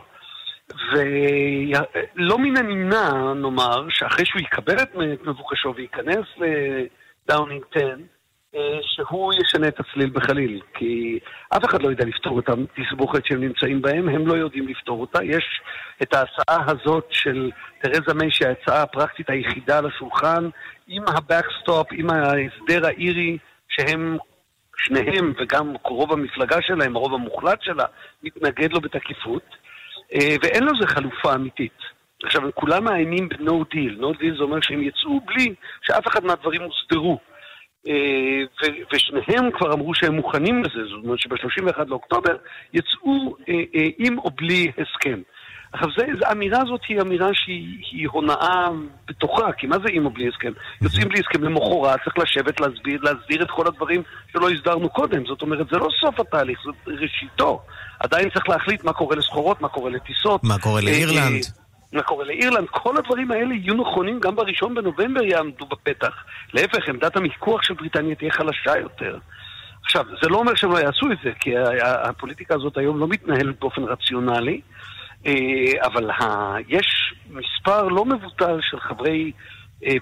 [0.91, 7.95] ולא מן הנמנע, נאמר, שאחרי שהוא יקבל את מבוקשו וייכנס לדאונינג 10,
[8.81, 13.81] שהוא ישנה את הצליל בחליל, כי אף אחד לא יודע לפתור את התסבוכת שהם נמצאים
[13.81, 15.23] בהם, הם לא יודעים לפתור אותה.
[15.23, 15.61] יש
[16.03, 20.49] את ההצעה הזאת של תרזה מיי, שההצעה הפרקטית היחידה על השולחן,
[20.87, 23.37] עם ה backstop, עם ההסדר האירי,
[23.69, 24.17] שהם,
[24.77, 27.85] שניהם, וגם רוב המפלגה שלהם, הרוב המוחלט שלה,
[28.23, 29.55] מתנגד לו בתקיפות,
[30.13, 31.77] ואין לזה חלופה אמיתית.
[32.23, 34.01] עכשיו, כולם מאיימים ב-no deal.
[34.01, 37.19] no deal זה אומר שהם יצאו בלי שאף אחד מהדברים הוסדרו.
[38.93, 42.35] ושניהם כבר אמרו שהם מוכנים לזה, זאת אומרת שב-31 לאוקטובר
[42.73, 43.35] יצאו
[43.97, 45.21] עם או בלי הסכם.
[45.73, 45.89] עכשיו,
[46.25, 48.67] האמירה הזאת היא אמירה שהיא הונאה
[49.07, 50.51] בתוכה, כי מה זה עם או בלי הסכם?
[50.81, 55.25] יוצאים בלי הסכם למחרת, צריך לשבת, להסביר, להסדיר את כל הדברים שלא הסדרנו קודם.
[55.25, 57.61] זאת אומרת, זה לא סוף התהליך, זה ראשיתו.
[57.99, 60.43] עדיין צריך להחליט מה קורה לסחורות, מה קורה לטיסות.
[60.43, 61.62] מה קורה לאירלנד.
[61.93, 66.23] מה קורה לאירלנד, כל הדברים האלה יהיו נכונים גם בראשון בנובמבר יעמדו בפתח.
[66.53, 69.17] להפך, עמדת המיקוח של בריטניה תהיה חלשה יותר.
[69.83, 73.59] עכשיו, זה לא אומר שהם לא יעשו את זה, כי הפוליטיקה הזאת היום לא מתנהלת
[73.59, 74.61] באופן רציונלי,
[75.83, 76.09] אבל
[76.67, 79.31] יש מספר לא מבוטל של חברי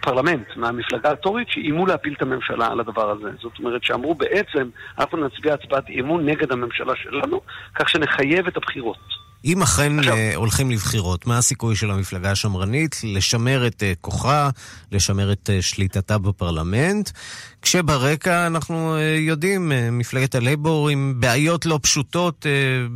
[0.02, 3.30] פרלמנט מהמפלגה הטורית שאיימו להפיל את הממשלה על הדבר הזה.
[3.42, 7.42] זאת אומרת שאמרו בעצם, אנחנו נצביע הצבעת אי-אמון נגד הממשלה שלנו,
[7.76, 9.21] כך שנחייב את הבחירות.
[9.46, 14.50] אם אכן עכשיו, הולכים לבחירות, מה הסיכוי של המפלגה השמרנית לשמר את כוחה,
[14.92, 17.10] לשמר את שליטתה בפרלמנט,
[17.62, 22.46] כשברקע אנחנו יודעים, מפלגת הלייבור עם בעיות לא פשוטות,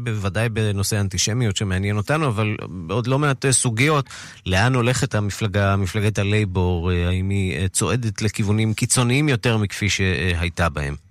[0.03, 2.55] בוודאי בנושא האנטישמיות שמעניין אותנו, אבל
[2.89, 4.09] עוד לא מעט סוגיות,
[4.45, 11.04] לאן הולכת המפלגה, מפלגת הלייבור, האם היא צועדת לכיוונים קיצוניים יותר מכפי שהייתה בהם?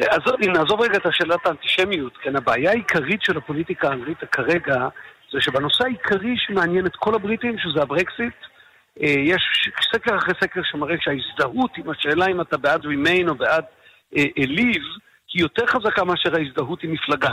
[0.00, 4.88] אז נעזוב רגע את השאלת האנטישמיות, כן, הבעיה העיקרית של הפוליטיקה האנגלית כרגע
[5.32, 8.34] זה שבנושא העיקרי שמעניין את כל הבריטים, שזה הברקסיט,
[9.02, 13.64] אה, יש סקר אחרי סקר שמראה שההזדהות עם השאלה אם אתה בעד רימיין או בעד
[14.36, 14.82] ליב,
[15.34, 17.30] היא יותר חזקה מאשר ההזדהות עם מפלגה.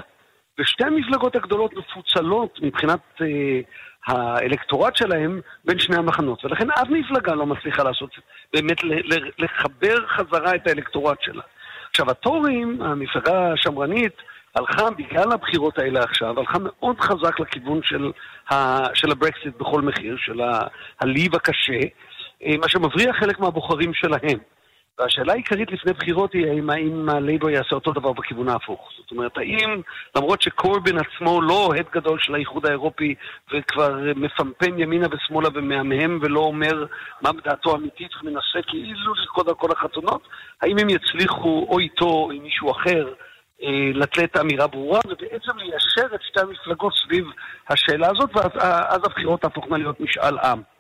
[0.59, 3.59] ושתי המפלגות הגדולות מפוצלות מבחינת אה,
[4.07, 6.45] האלקטורט שלהם בין שני המחנות.
[6.45, 8.09] ולכן אף מפלגה לא מצליחה לעשות,
[8.53, 8.77] באמת
[9.37, 11.43] לחבר חזרה את האלקטורט שלה.
[11.89, 14.13] עכשיו, הטורים, המפלגה השמרנית,
[14.55, 18.11] הלכה, בגלל הבחירות האלה עכשיו, הלכה מאוד חזק לכיוון של,
[18.51, 20.41] ה, של הברקסיט בכל מחיר, של
[21.01, 21.79] הליב הקשה,
[22.43, 24.39] אה, מה שמבריח חלק מהבוחרים שלהם.
[24.99, 28.89] והשאלה העיקרית לפני בחירות היא האם, האם הלייבור יעשה אותו דבר בכיוון ההפוך.
[28.97, 29.81] זאת אומרת, האם,
[30.15, 33.15] למרות שקורבין עצמו לא אוהד גדול של האיחוד האירופי
[33.53, 36.85] וכבר מפמפם ימינה ושמאלה ומהמהם ולא אומר
[37.21, 40.27] מה בדעתו האמיתית ומנסה כאילו לרקוד על כל החתונות,
[40.61, 43.13] האם הם יצליחו או איתו או עם מישהו אחר
[43.63, 47.25] אה, לתת אמירה ברורה ובעצם ליישר את שתי המפלגות סביב
[47.69, 48.51] השאלה הזאת ואז
[48.89, 50.78] אז הבחירות תהפוכנה להיות משאל עם.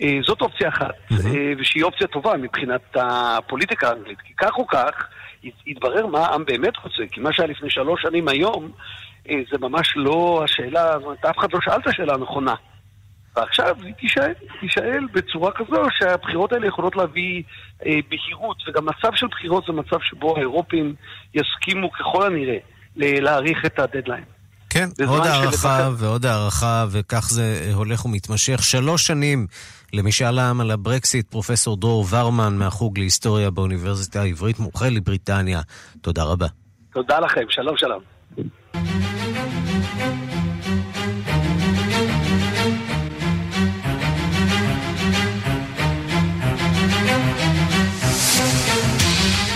[0.00, 1.16] אה, זאת אופציה אחת, אה,
[1.58, 4.20] ושהיא אופציה טובה מבחינת הפוליטיקה האנגלית.
[4.20, 5.08] כי כך או כך,
[5.44, 7.02] ית- יתברר מה העם באמת רוצה.
[7.12, 8.70] כי מה שהיה לפני שלוש שנים היום,
[9.30, 12.54] אה, זה ממש לא השאלה, זאת אומרת, אף אחד לא שאל את השאלה הנכונה.
[13.36, 17.42] ועכשיו היא תישאל, תישאל בצורה כזו שהבחירות האלה יכולות להביא
[17.86, 20.94] אה, בהירות, וגם מצב של בחירות זה מצב שבו האירופים
[21.34, 22.56] יסכימו ככל הנראה
[22.96, 24.24] להאריך את הדדליין.
[24.72, 28.62] כן, עוד הערכה שלפחות- ועוד הערכה, וכך זה הולך ומתמשך.
[28.62, 29.46] שלוש שנים
[29.92, 35.60] למשאל העם על הברקסיט, פרופסור דרור ורמן מהחוג להיסטוריה באוניברסיטה העברית, מומחה לבריטניה.
[36.00, 36.46] תודה רבה.
[36.92, 38.02] תודה לכם, שלום שלום.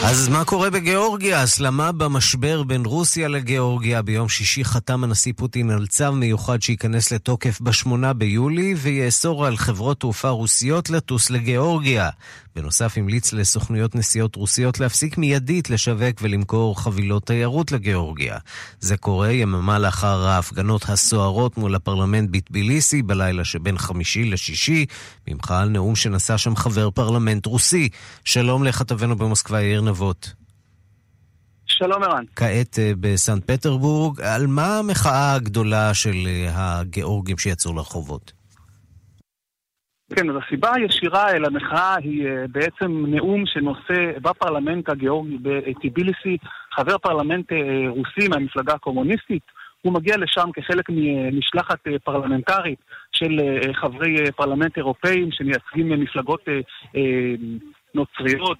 [0.08, 1.42] אז מה קורה בגיאורגיה?
[1.42, 4.02] הסלמה במשבר בין רוסיה לגיאורגיה.
[4.02, 10.00] ביום שישי חתם הנשיא פוטין על צו מיוחד שייכנס לתוקף בשמונה ביולי ויאסור על חברות
[10.00, 12.10] תעופה רוסיות לטוס לגיאורגיה.
[12.56, 18.38] בנוסף המליץ לסוכנויות נסיעות רוסיות להפסיק מיידית לשווק ולמכור חבילות תיירות לגיאורגיה.
[18.80, 24.86] זה קורה יממה לאחר ההפגנות הסוערות מול הפרלמנט בטביליסי בלילה שבין חמישי לשישי,
[25.26, 27.88] במחאה על נאום שנשא שם חבר פרלמנט רוסי.
[28.24, 30.32] שלום לכתבנו במוסקבה יאיר נבות.
[31.66, 32.24] שלום ערן.
[32.36, 38.35] כעת אה, בסנט פטרבורג, על מה המחאה הגדולה של אה, הגיאורגים שיצאו לרחובות?
[40.14, 46.36] כן, אז הסיבה הישירה אל המחאה היא אה, בעצם נאום שנושא בפרלמנט הגיאורגי בטביליסי,
[46.72, 49.42] חבר פרלמנט אה, רוסי מהמפלגה הקומוניסטית.
[49.82, 52.78] הוא מגיע לשם כחלק ממשלחת אה, פרלמנטרית
[53.12, 53.40] של
[53.72, 56.48] חברי פרלמנט אירופאים שמייצגים מפלגות
[57.94, 58.58] נוצריות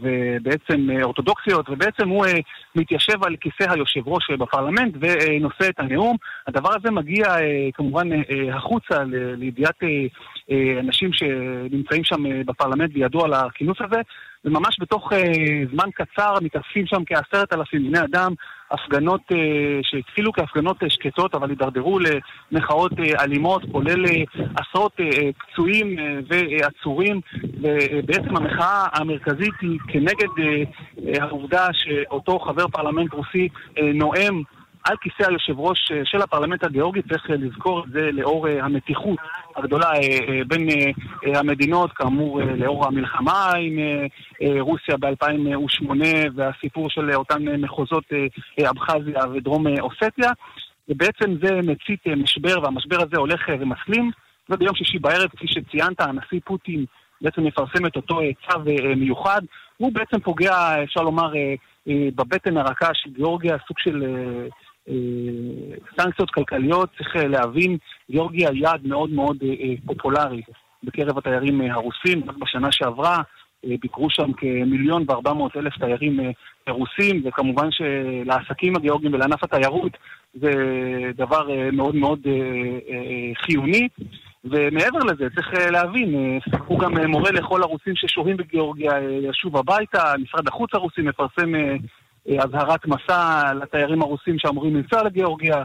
[0.00, 2.26] ובעצם אורתודוקסיות, ובעצם הוא
[2.74, 6.16] מתיישב על כיסא היושב ראש בפרלמנט ונושא את הנאום.
[6.46, 7.26] הדבר הזה מגיע
[7.74, 8.08] כמובן
[8.52, 9.04] החוצה
[9.36, 9.78] לידיעת
[10.80, 14.00] אנשים שנמצאים שם אה, בפרלמנט וידעו על הכינוס הזה,
[14.44, 15.32] וממש בתוך אה,
[15.72, 18.32] זמן קצר מתאספים שם כעשרת אלפים בני אדם,
[18.70, 21.98] הפגנות אה, שהתחילו כהפגנות אה, שקטות, אבל הידרדרו
[22.52, 24.22] למחאות אה, אלימות, כולל אה,
[24.56, 27.20] עשרות אה, אה, פצועים אה, ועצורים,
[27.60, 34.42] ובעצם המחאה המרכזית היא כנגד אה, אה, העובדה שאותו חבר פרלמנט רוסי אה, נואם
[34.88, 38.64] על כיסא היושב ראש אה, של הפרלמנט הגיאורגי, צריך אה, לזכור את זה לאור אה,
[38.64, 39.18] המתיחות
[39.56, 39.90] הגדולה
[40.46, 40.68] בין
[41.34, 43.78] המדינות, כאמור לאור המלחמה עם
[44.60, 45.90] רוסיה ב-2008
[46.34, 48.04] והסיפור של אותן מחוזות
[48.70, 50.30] אבחזיה ודרום אוסטיה.
[50.88, 54.10] ובעצם זה מצית משבר, והמשבר הזה הולך ומסלים.
[54.50, 56.84] וביום שישי בערב, כפי שציינת, הנשיא פוטין
[57.20, 58.58] בעצם מפרסם את אותו צו
[58.96, 59.40] מיוחד.
[59.76, 61.32] הוא בעצם פוגע, אפשר לומר,
[61.86, 64.02] בבטן הרכה של גיאורגיה, סוג של
[65.96, 66.88] סנקציות כלכליות.
[66.98, 67.76] צריך אה, להבין,
[68.10, 70.42] גיאורגיה היא יעד מאוד מאוד אה, אה, פופולרי
[70.82, 72.22] בקרב התיירים אה, הרוסים.
[72.28, 73.16] רק בשנה שעברה
[73.64, 76.30] אה, ביקרו שם כמיליון וארבע מאות אלף תיירים אה,
[76.72, 79.92] רוסים, וכמובן שלעסקים הגיאורגים ולענף התיירות
[80.34, 80.50] זה
[81.16, 82.32] דבר אה, מאוד מאוד אה,
[82.90, 83.88] אה, חיוני.
[84.50, 89.18] ומעבר לזה, צריך אה, להבין, אה, הוא גם אה, מורה לכל הרוסים ששוהים בגיאורגיה אה,
[89.22, 91.76] לשוב הביתה, משרד החוץ הרוסי מפרסם אה, אה,
[92.28, 95.64] אזהרת מסע לתיירים הרוסים שאמורים לנסוע לגיאורגיה.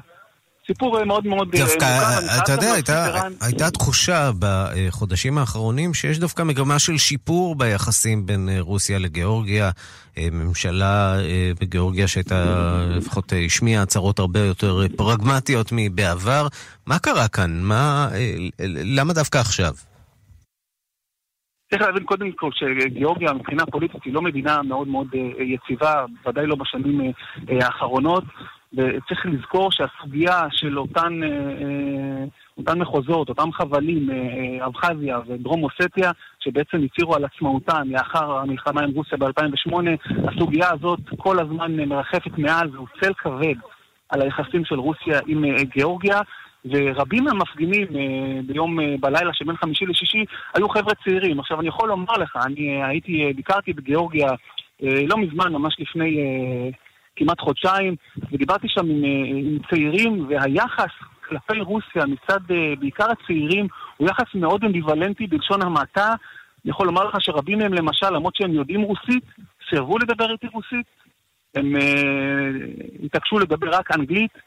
[0.68, 1.86] סיפור אה, מאוד מאוד אה, דווקא.
[1.86, 8.26] אני חייב אתה יודע, הייתה, הייתה תחושה בחודשים האחרונים שיש דווקא מגמה של שיפור ביחסים
[8.26, 9.72] בין אה, רוסיה לגיאורגיה.
[10.18, 12.46] אה, ממשלה אה, בגיאורגיה שהייתה,
[12.90, 16.48] לפחות אה, השמיעה הצהרות הרבה יותר אה, פרגמטיות מבעבר.
[16.86, 17.62] מה קרה כאן?
[17.62, 18.36] מה, אה,
[18.86, 19.74] למה דווקא עכשיו?
[21.72, 26.48] צריך להבין קודם כל שגיאורגיה מבחינה פוליטית היא לא מדינה מאוד מאוד אה, יציבה, ודאי
[26.48, 27.10] לא בשנים אה,
[27.50, 28.24] אה, האחרונות,
[28.74, 32.26] וצריך לזכור שהסוגיה של אותן, אה, אה,
[32.58, 38.82] אותן מחוזות, אותם חבלים, אה, אה, אבחזיה ודרום אוסטיה, שבעצם הצהירו על עצמאותם לאחר המלחמה
[38.82, 39.74] עם רוסיה ב-2008,
[40.28, 43.56] הסוגיה הזאת כל הזמן מרחפת מעל והוא צל כבד
[44.10, 46.20] על היחסים של רוסיה עם אה, גיאורגיה.
[46.66, 47.88] ורבים מהמפגינים
[48.46, 51.40] ביום, בלילה שבין חמישי לשישי היו חבר'ה צעירים.
[51.40, 54.28] עכשיו, אני יכול לומר לך, אני הייתי, ביקרתי בגיאורגיה
[54.82, 56.18] לא מזמן, ממש לפני
[57.16, 57.96] כמעט חודשיים,
[58.32, 59.04] ודיברתי שם עם,
[59.36, 60.92] עם צעירים, והיחס
[61.32, 62.40] כלפי רוסיה מצד
[62.80, 66.08] בעיקר הצעירים הוא יחס מאוד אמביוולנטי בלשון המעטה.
[66.64, 69.24] אני יכול לומר לך שרבים מהם למשל, למרות שהם יודעים רוסית,
[69.70, 70.86] סירבו לדבר איתי רוסית.
[71.56, 72.52] הם אה,
[73.04, 74.42] התעקשו לדבר רק אנגלית, אה,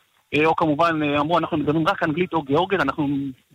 [0.45, 3.09] או כמובן אה, אמרו אנחנו מדברים רק אנגלית או גיאורגית, אנחנו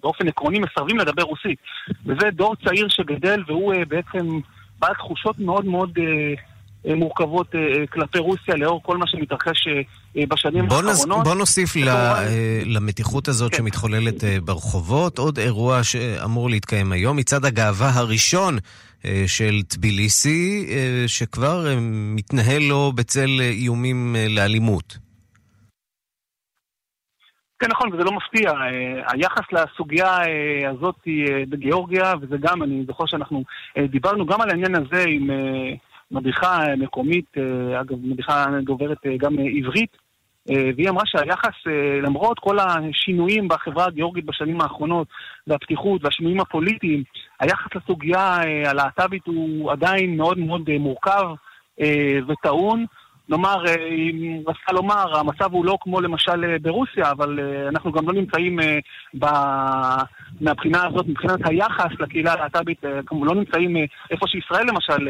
[0.04, 1.60] באופן עקרוני מסרבים לדבר רוסית.
[2.06, 4.40] וזה דור צעיר שגדל והוא אה, בעצם
[4.80, 6.34] בעל תחושות מאוד מאוד אה,
[6.88, 9.68] אה, מורכבות אה, אה, כלפי רוסיה לאור כל מה שמתרחש
[10.30, 11.20] בשנים בוא האחרונות.
[11.20, 11.90] נס, בוא נוסיף ל,
[12.66, 13.58] למתיחות הזאת כן.
[13.58, 18.58] שמתחוללת ברחובות עוד אירוע שאמור להתקיים היום, מצעד הגאווה הראשון
[19.28, 20.68] של טביליסי,
[21.08, 21.66] שכבר
[22.16, 24.98] מתנהל לו בצל איומים לאלימות.
[27.60, 28.52] כן, נכון, וזה לא מפתיע.
[29.14, 30.18] היחס לסוגיה
[30.72, 30.96] הזאת
[31.50, 33.44] בגיאורגיה, וזה גם, אני זוכר שאנחנו
[33.78, 35.30] דיברנו גם על העניין הזה עם
[36.12, 39.98] מדריכה מקומית, אה, אגב, מדריכה דוברת אה, גם עברית,
[40.50, 41.54] אה, והיא אמרה שהיחס,
[42.04, 45.08] למרות כל השינויים בחברה הגיאורגית בשנים האחרונות,
[45.48, 47.04] והפתיחות והשינויים הפוליטיים,
[47.40, 51.26] היחס לסוגיה הלהט"בית הוא עדיין מאוד מאוד מורכב
[52.28, 52.86] וטעון.
[53.30, 58.60] נאמר, היא רצתה לומר, המצב הוא לא כמו למשל ברוסיה, אבל אנחנו גם לא נמצאים
[59.20, 59.26] ב...
[60.42, 63.76] מהבחינה הזאת, מבחינת היחס לקהילה הלהט"בית, לא נמצאים
[64.12, 65.08] איפה שישראל למשל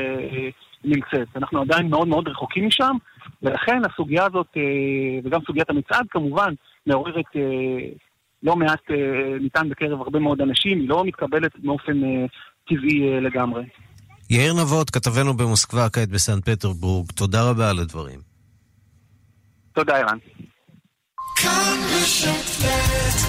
[0.84, 1.28] נמצאת.
[1.36, 2.96] אנחנו עדיין מאוד מאוד רחוקים משם,
[3.44, 6.54] ולכן הסוגיה הזאת, אה, וגם סוגיית המצעד כמובן,
[6.88, 7.42] מעוררת אה,
[8.44, 12.02] לא מעט אה, ניתן בקרב הרבה מאוד אנשים, היא לא מתקבלת באופן
[12.68, 13.64] טבעי לגמרי.
[14.30, 18.20] יאיר נבות, כתבנו במוסקבה, כעת בסן פטרבורג, תודה רבה על הדברים.
[19.74, 20.18] תודה, ערן.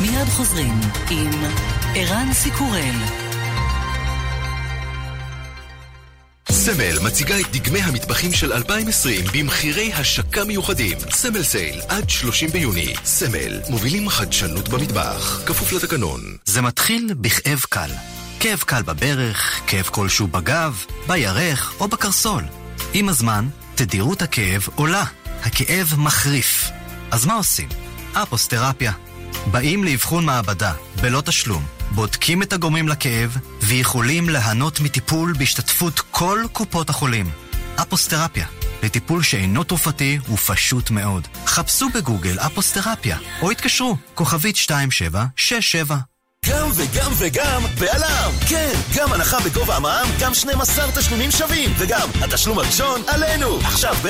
[0.01, 0.75] מיד חוזרים
[1.11, 1.31] עם
[1.95, 2.95] ערן סיקורל.
[6.51, 10.99] סמל מציגה את דגמי המטבחים של 2020 במחירי השקה מיוחדים.
[11.11, 12.95] סמל סייל עד 30 ביוני.
[13.05, 15.43] סמל, מובילים חדשנות במטבח.
[15.47, 16.21] כפוף לתקנון.
[16.45, 17.91] זה מתחיל בכאב קל.
[18.41, 22.45] כאב קל בברך, כאב כלשהו בגב, בירך או בקרסול.
[22.95, 25.05] עם הזמן, תדירות הכאב עולה.
[25.43, 26.71] הכאב מחריף.
[27.11, 27.69] אז מה עושים?
[28.13, 28.93] אפוסטרפיה.
[29.51, 30.73] באים לאבחון מעבדה,
[31.03, 31.65] בלא תשלום.
[31.91, 37.31] בודקים את הגורמים לכאב, ויכולים ליהנות מטיפול בהשתתפות כל קופות החולים.
[37.83, 38.47] אפוסטרפיה,
[38.83, 41.29] לטיפול שאינו תרופתי ופשוט מאוד.
[41.47, 46.10] חפשו בגוגל אפוסטרפיה, או התקשרו, כוכבית 2767
[46.51, 48.33] גם וגם וגם בעלם!
[48.49, 53.57] כן, גם הנחה בגובה המע"מ, גם 12 תשלומים שווים, וגם התשלום הראשון עלינו!
[53.57, 54.09] עכשיו ב...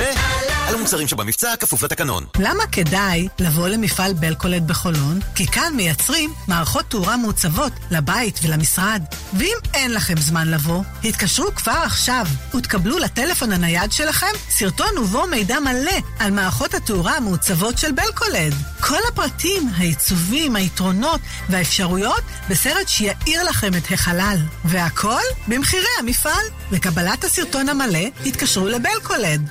[0.67, 2.25] על המוצרים שבמבצע, כפוף לתקנון.
[2.39, 5.19] למה כדאי לבוא למפעל בלקולד בחולון?
[5.35, 9.03] כי כאן מייצרים מערכות תאורה מעוצבות לבית ולמשרד.
[9.33, 15.59] ואם אין לכם זמן לבוא, התקשרו כבר עכשיו ותקבלו לטלפון הנייד שלכם סרטון ובו מידע
[15.59, 18.53] מלא על מערכות התאורה המעוצבות של בלקולד.
[18.79, 24.37] כל הפרטים, העיצובים, היתרונות והאפשרויות בסרט שיאיר לכם את החלל.
[24.65, 26.45] והכל במחירי המפעל.
[26.71, 29.49] לקבלת הסרטון המלא, התקשרו לבלקולד,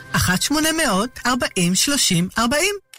[1.01, 2.90] 1-800-40-30-40.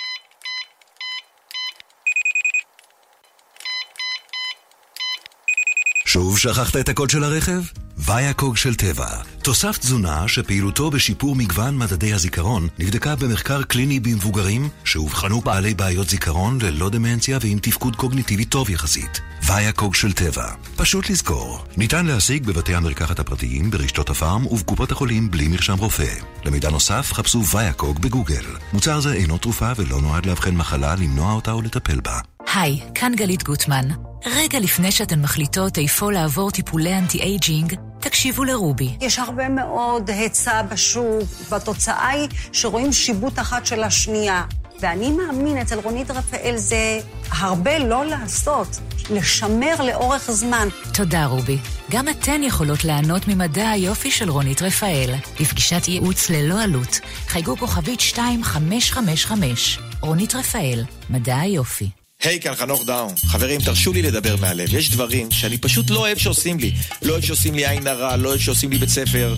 [6.12, 7.62] שוב שכחת את הקוד של הרכב?
[7.98, 9.08] ויאקוג של טבע.
[9.42, 16.62] תוסף תזונה שפעילותו בשיפור מגוון מדדי הזיכרון נבדקה במחקר קליני במבוגרים שאובחנו בעלי בעיות זיכרון
[16.62, 19.22] ללא דמנציה ועם תפקוד קוגניטיבי טוב יחסית.
[19.48, 20.48] ויאקוג של טבע.
[20.76, 21.66] פשוט לזכור.
[21.78, 26.14] ניתן להשיג בבתי המרקחת הפרטיים, ברשתות הפארם ובקופות החולים בלי מרשם רופא.
[26.46, 28.46] למידע נוסף חפשו ויאקוג בגוגל.
[28.74, 32.20] מוצר זה אינו תרופה ולא נועד לאבחן מחלה, למנוע אותה או לטפל בה.
[32.54, 33.88] היי, כאן גלית גוטמן.
[34.26, 38.98] רגע לפני שאתן מחליטות איפה לעבור טיפולי אנטי-אייג'ינג, תקשיבו לרובי.
[39.02, 44.44] יש הרבה מאוד היצע בשוק, והתוצאה היא שרואים שיבוט אחת של השנייה.
[44.80, 47.00] ואני מאמין, אצל רונית רפאל זה
[47.32, 48.80] הרבה לעשות,
[49.10, 50.68] לשמר לאורך זמן.
[50.94, 51.58] תודה, רובי.
[51.92, 55.14] גם אתן יכולות ליהנות ממדע היופי של רונית רפאל.
[55.40, 59.80] לפגישת ייעוץ ללא עלות, חייגו כוכבית 2555.
[60.02, 62.01] רונית רפאל, מדע היופי.
[62.24, 63.14] היי, היי, כאן חנוך דאום.
[63.26, 64.74] חברים, תרשו לי לדבר מהלב.
[64.74, 66.72] יש דברים שאני פשוט לא אוהב שעושים לי.
[67.02, 69.36] לא אוהב שעושים לי עין הרע, לא אוהב שעושים לי בית ספר,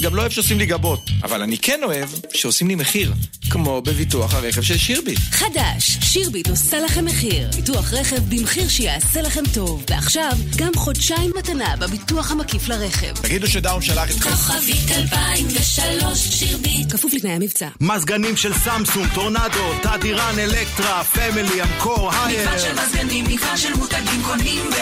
[0.00, 1.10] גם לא אוהב שעושים לי גבות.
[1.22, 3.14] אבל אני כן אוהב שעושים לי מחיר.
[3.50, 5.18] כמו בביטוח הרכב של שירביט.
[5.30, 7.50] חדש, שירביט עושה לכם מחיר.
[7.56, 9.84] ביטוח רכב במחיר שיעשה לכם טוב.
[9.90, 13.14] ועכשיו, גם חודשיים מתנה בביטוח המקיף לרכב.
[13.22, 14.30] תגידו שדאום שלח אתכם.
[14.30, 16.92] כוכבית 2003 שירביט.
[16.92, 17.68] כפוף לתנאי המבצע.
[17.80, 22.40] מזגנים של סמסונג, טורנדו, תדירן, אלקטרה, פמילי, אמקור, הייר.
[22.40, 24.74] מגוון של מזגנים, מגוון של מותגים קונים ב...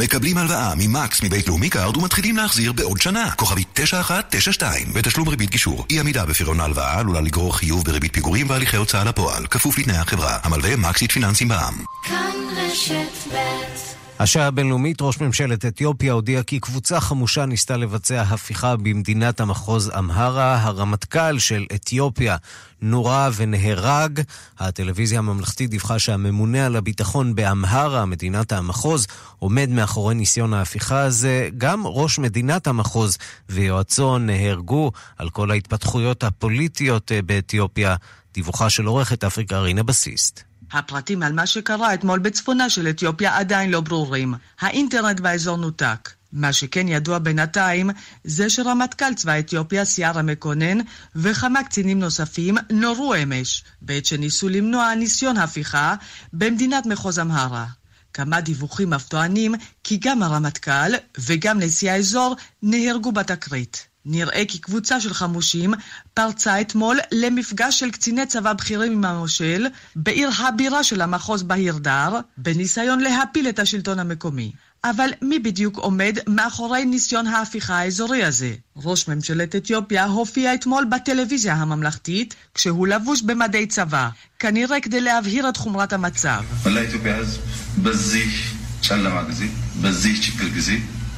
[0.00, 3.30] מקבלים הלוואה ממקס מבית לאומי קארד ומתחילים להחזיר בעוד שנה.
[3.30, 5.86] כוכבית 9192 בתשלום ריבית גישור.
[5.90, 9.46] אי עמידה בפירעון ההלוואה עלולה לגרור חיוב בריבית פיגורים והליכי הוצאה לפועל.
[9.46, 10.38] כפוף לתנאי החברה.
[10.42, 11.84] המלווה מקס איט פיננסים בע"מ.
[12.04, 18.76] כאן רשת ב' השעה הבינלאומית, ראש ממשלת אתיופיה הודיע כי קבוצה חמושה ניסתה לבצע הפיכה
[18.76, 20.62] במדינת המחוז אמהרה.
[20.62, 22.36] הרמטכ"ל של אתיופיה
[22.82, 24.20] נורה ונהרג.
[24.58, 29.06] הטלוויזיה הממלכתית דיווחה שהממונה על הביטחון באמהרה, מדינת המחוז,
[29.38, 31.48] עומד מאחורי ניסיון ההפיכה הזה.
[31.58, 33.18] גם ראש מדינת המחוז
[33.48, 37.96] ויועצו נהרגו על כל ההתפתחויות הפוליטיות אה, באתיופיה.
[38.34, 40.49] דיווחה של עורכת אפריקה רינה בסיסט.
[40.72, 44.34] הפרטים על מה שקרה אתמול בצפונה של אתיופיה עדיין לא ברורים.
[44.60, 46.10] האינטרנט באזור נותק.
[46.32, 47.90] מה שכן ידוע בינתיים,
[48.24, 50.78] זה שרמטכ"ל צבא אתיופיה, סיארה מקונן,
[51.16, 55.94] וכמה קצינים נוספים נורו אמש, בעת שניסו למנוע ניסיון הפיכה
[56.32, 57.66] במדינת מחוז אמהרה.
[58.14, 59.54] כמה דיווחים אף טוענים
[59.84, 63.89] כי גם הרמטכ"ל וגם נשיא האזור נהרגו בתקרית.
[64.04, 65.74] נראה כי קבוצה של חמושים
[66.14, 73.00] פרצה אתמול למפגש של קציני צבא בכירים עם המושל בעיר הבירה של המחוז בהירדר, בניסיון
[73.00, 74.52] להפיל את השלטון המקומי.
[74.84, 78.54] אבל מי בדיוק עומד מאחורי ניסיון ההפיכה האזורי הזה?
[78.76, 85.56] ראש ממשלת אתיופיה הופיע אתמול בטלוויזיה הממלכתית כשהוא לבוש במדי צבא, כנראה כדי להבהיר את
[85.56, 86.42] חומרת המצב.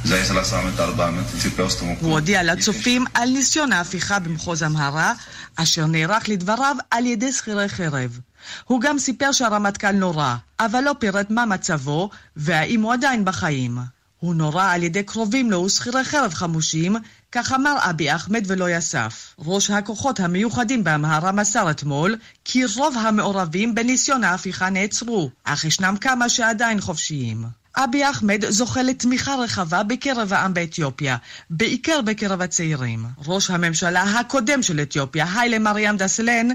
[0.03, 4.19] זה היה 30 ዓመት 40 ዓመት ኢትዮጵያ ውስጥ ተሞክሮ הוא הודיע לצופים על ניסיון ההפיכה
[4.19, 5.13] במחוז אמהרה,
[5.55, 8.19] אשר נערך לדבריו על ידי שכירי חרב.
[8.65, 13.77] הוא גם סיפר שהרמטכ"ל נורה, אבל לא פירט מה מצבו, והאם הוא עדיין בחיים.
[14.19, 16.95] הוא נורה על ידי קרובים לו ושכירי חרב חמושים,
[17.31, 19.35] כך אמר אבי אחמד ולא יסף.
[19.39, 22.15] ראש הכוחות המיוחדים באמהרה מסר אתמול
[22.45, 27.45] כי רוב המעורבים בניסיון ההפיכה נעצרו, אך ישנם כמה שעדיין חופשיים.
[27.76, 31.16] אבי אחמד זוכה לתמיכה רחבה בקרב העם באתיופיה,
[31.50, 33.04] בעיקר בקרב הצעירים.
[33.26, 36.48] ראש הממשלה הקודם של אתיופיה, היילה מריאם דסלן,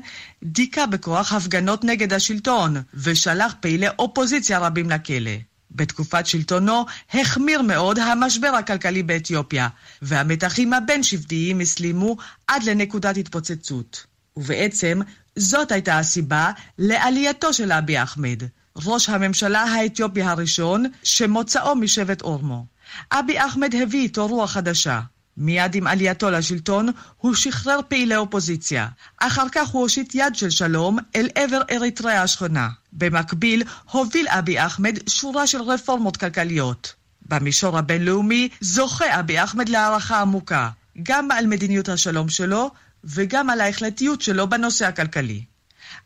[0.43, 5.31] דיכא בכוח הפגנות נגד השלטון, ושלח פעילי אופוזיציה רבים לכלא.
[5.71, 9.67] בתקופת שלטונו החמיר מאוד המשבר הכלכלי באתיופיה,
[10.01, 14.05] והמתחים הבין-שבטיים הסלימו עד לנקודת התפוצצות.
[14.37, 14.99] ובעצם,
[15.35, 18.43] זאת הייתה הסיבה לעלייתו של אבי אחמד.
[18.85, 22.65] ראש הממשלה האתיופי הראשון, שמוצאו משבט אורמו.
[23.11, 25.01] אבי אחמד הביא איתו רוח חדשה.
[25.37, 28.87] מיד עם עלייתו לשלטון, הוא שחרר פעילי אופוזיציה.
[29.17, 32.69] אחר כך הוא הושיט יד של שלום אל עבר אריתריאה השכנה.
[32.93, 36.93] במקביל, הוביל אבי אחמד שורה של רפורמות כלכליות.
[37.21, 40.69] במישור הבינלאומי זוכה אבי אחמד להערכה עמוקה,
[41.03, 42.71] גם על מדיניות השלום שלו
[43.03, 45.43] וגם על ההחלטיות שלו בנושא הכלכלי.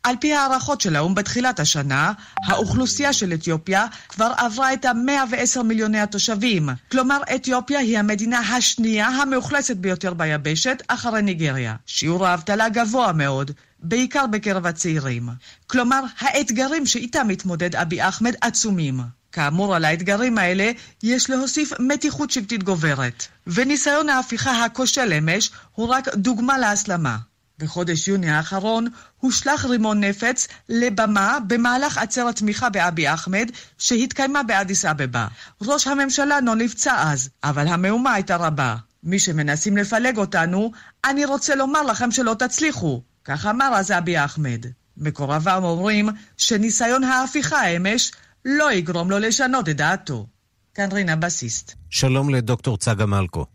[0.03, 2.13] על פי הערכות של האו"ם בתחילת השנה,
[2.47, 6.69] האוכלוסייה של אתיופיה כבר עברה את ה-110 מיליוני התושבים.
[6.91, 11.75] כלומר, אתיופיה היא המדינה השנייה המאוכלסת ביותר ביבשת, אחרי ניגריה.
[11.85, 13.51] שיעור האבטלה גבוה מאוד.
[13.83, 15.29] בעיקר בקרב הצעירים.
[15.67, 18.99] כלומר, האתגרים שאיתם מתמודד אבי אחמד עצומים.
[19.31, 20.71] כאמור, על האתגרים האלה
[21.03, 23.27] יש להוסיף מתיחות שבטית גוברת.
[23.47, 27.17] וניסיון ההפיכה הכושל אמש הוא רק דוגמה להסלמה.
[27.59, 28.87] בחודש יוני האחרון
[29.17, 35.27] הושלך רימון נפץ לבמה במהלך עצרת תמיכה באבי אחמד שהתקיימה באדיס אבבה.
[35.61, 38.75] ראש הממשלה לא נפצע אז, אבל המהומה הייתה רבה.
[39.03, 40.71] מי שמנסים לפלג אותנו,
[41.05, 43.01] אני רוצה לומר לכם שלא תצליחו.
[43.25, 44.65] כך אמר אז אבי אחמד.
[44.97, 48.11] מקורביו אומרים שניסיון ההפיכה אמש
[48.45, 50.27] לא יגרום לו לשנות את דעתו.
[50.73, 51.73] כאן רינה בסיסט.
[51.89, 53.45] שלום לדוקטור צגה מלקו.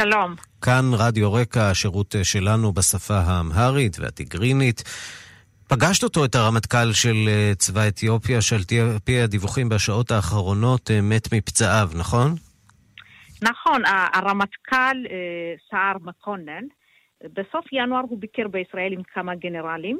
[0.00, 0.34] שלום.
[0.62, 4.82] כאן רדיו רקע, השירות שלנו בשפה האמהרית והטיגרינית.
[5.68, 8.60] פגשת אותו, את הרמטכ"ל של אה, צבא אתיופיה, שעל
[9.04, 12.28] פי הדיווחים בשעות האחרונות אה, מת מפצעיו, נכון?
[13.42, 13.82] נכון,
[14.14, 16.64] הרמטכ"ל אה, סער מקונן,
[17.24, 19.98] בסוף ינואר הוא ביקר בישראל עם כמה גנרלים.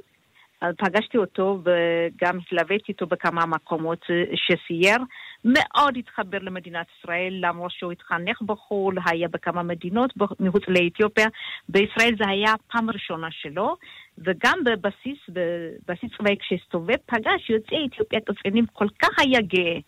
[0.79, 3.99] פגשתי אותו וגם התלוויתי איתו בכמה מקומות
[4.35, 4.99] שסייר.
[5.45, 11.27] מאוד התחבר למדינת ישראל, למרות שהוא התחנך בחו"ל, היה בכמה מדינות מחוץ לאתיופיה.
[11.69, 13.77] בישראל זה היה פעם ראשונה שלו,
[14.19, 19.79] וגם בבסיס, בבסיס צבאי כשהסתובב, פגש יוצאי אתיופיה קצינים, כל כך היה גאה.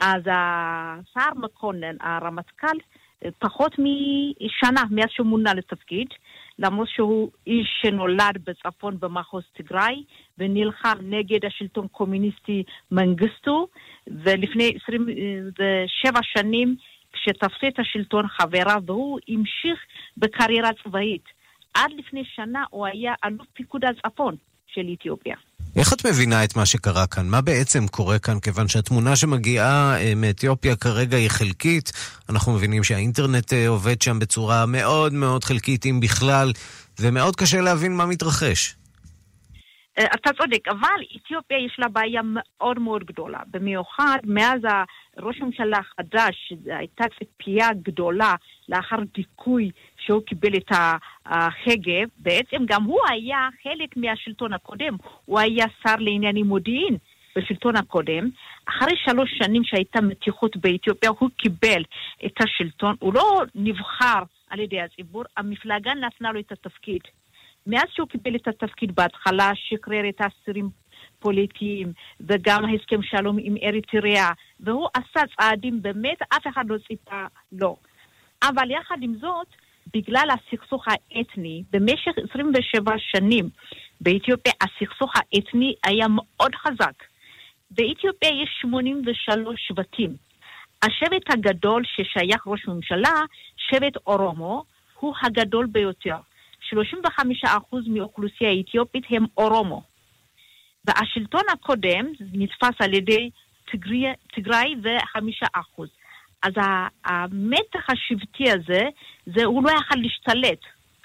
[0.00, 2.76] אז השר מקונן, הרמטכ"ל,
[3.38, 6.08] פחות משנה מאז שהוא מונה לתפקיד,
[6.62, 10.04] למרות שהוא איש שנולד בצפון במחוז תיגראי
[10.38, 13.66] ונלחם נגד השלטון קומוניסטי מנגיסטו,
[14.06, 16.76] ולפני 27 שנים
[17.12, 19.78] כשתפסה את השלטון חברה והוא המשיך
[20.16, 21.24] בקריירה צבאית.
[21.74, 24.36] עד לפני שנה הוא היה אלוף פיקוד הצפון
[24.74, 25.34] של אתיופיה.
[25.76, 27.28] איך את מבינה את מה שקרה כאן?
[27.28, 28.40] מה בעצם קורה כאן?
[28.40, 31.92] כיוון שהתמונה שמגיעה אה, מאתיופיה כרגע היא חלקית.
[32.28, 36.52] אנחנו מבינים שהאינטרנט אה, עובד שם בצורה מאוד מאוד חלקית, אם בכלל,
[37.00, 38.74] ומאוד קשה להבין מה מתרחש.
[39.98, 43.38] אה, אתה צודק, אבל אתיופיה יש לה בעיה מאוד מאוד גדולה.
[43.50, 44.60] במיוחד מאז
[45.18, 48.34] ראש הממשלה החדש, הייתה ציפייה גדולה
[48.68, 50.70] לאחר דיכוי שהוא קיבל את
[51.26, 52.02] ההגה.
[52.16, 56.96] בעצם גם הוא היה חלק מהשלטון הקודם, הוא היה שר לענייני מודיעין.
[57.36, 58.30] בשלטון הקודם,
[58.68, 61.82] אחרי שלוש שנים שהייתה מתיחות באתיופיה, הוא קיבל
[62.26, 67.00] את השלטון, הוא לא נבחר על ידי הציבור, המפלגה נתנה לו את התפקיד.
[67.66, 70.70] מאז שהוא קיבל את התפקיד בהתחלה, שחרר את האסירים
[71.18, 77.76] פוליטיים, וגם הסכם שלום עם אריתריאה, והוא עשה צעדים באמת, אף אחד לא ציפה לו.
[78.42, 79.46] אבל יחד עם זאת,
[79.94, 83.48] בגלל הסכסוך האתני, במשך 27 שנים
[84.00, 87.02] באתיופיה הסכסוך האתני היה מאוד חזק.
[87.70, 90.16] באתיופיה יש 83 שבטים.
[90.82, 93.22] השבט הגדול ששייך ראש ממשלה,
[93.56, 94.64] שבט אורומו,
[95.00, 96.16] הוא הגדול ביותר.
[96.72, 96.76] 35%
[97.86, 99.82] מאוכלוסייה האתיופית הם אורומו.
[100.84, 103.30] והשלטון הקודם נתפס על ידי
[104.34, 105.88] תיגראי וחמישה אחוז.
[106.42, 106.52] אז
[107.04, 108.82] המתח השבטי הזה,
[109.26, 110.60] זה הוא לא יכל להשתלט.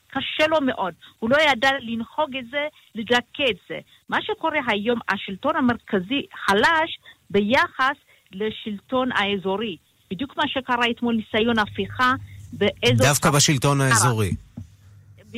[0.07, 0.93] קשה לו מאוד.
[1.19, 3.79] הוא לא ידע לנהוג את זה, לדכא את זה.
[4.09, 6.99] מה שקורה היום, השלטון המרכזי חלש
[7.29, 7.97] ביחס
[8.31, 9.77] לשלטון האזורי.
[10.11, 12.13] בדיוק מה שקרה אתמול, ניסיון הפיכה
[12.53, 13.07] באזור...
[13.07, 14.31] דווקא בשלטון האזורי.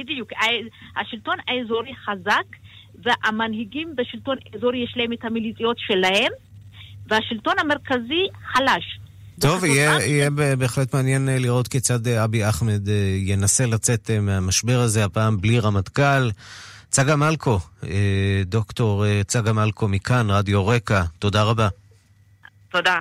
[0.03, 0.29] בדיוק.
[0.97, 2.45] השלטון האזורי חזק,
[3.03, 6.31] והמנהיגים בשלטון האזורי יש להם את המיליציות שלהם,
[7.07, 8.99] והשלטון המרכזי חלש.
[9.39, 14.79] טוב, יהיה, יהיה בהחלט מעניין אה, לראות כיצד אה, אבי אחמד אה, ינסה לצאת מהמשבר
[14.79, 16.29] הזה, הפעם בלי רמטכ"ל.
[16.89, 17.59] צגה מלקו,
[18.45, 21.67] דוקטור צגה מלקו מכאן, רדיו רקע, תודה רבה.
[22.71, 22.99] תודה.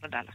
[0.00, 0.34] תודה לך.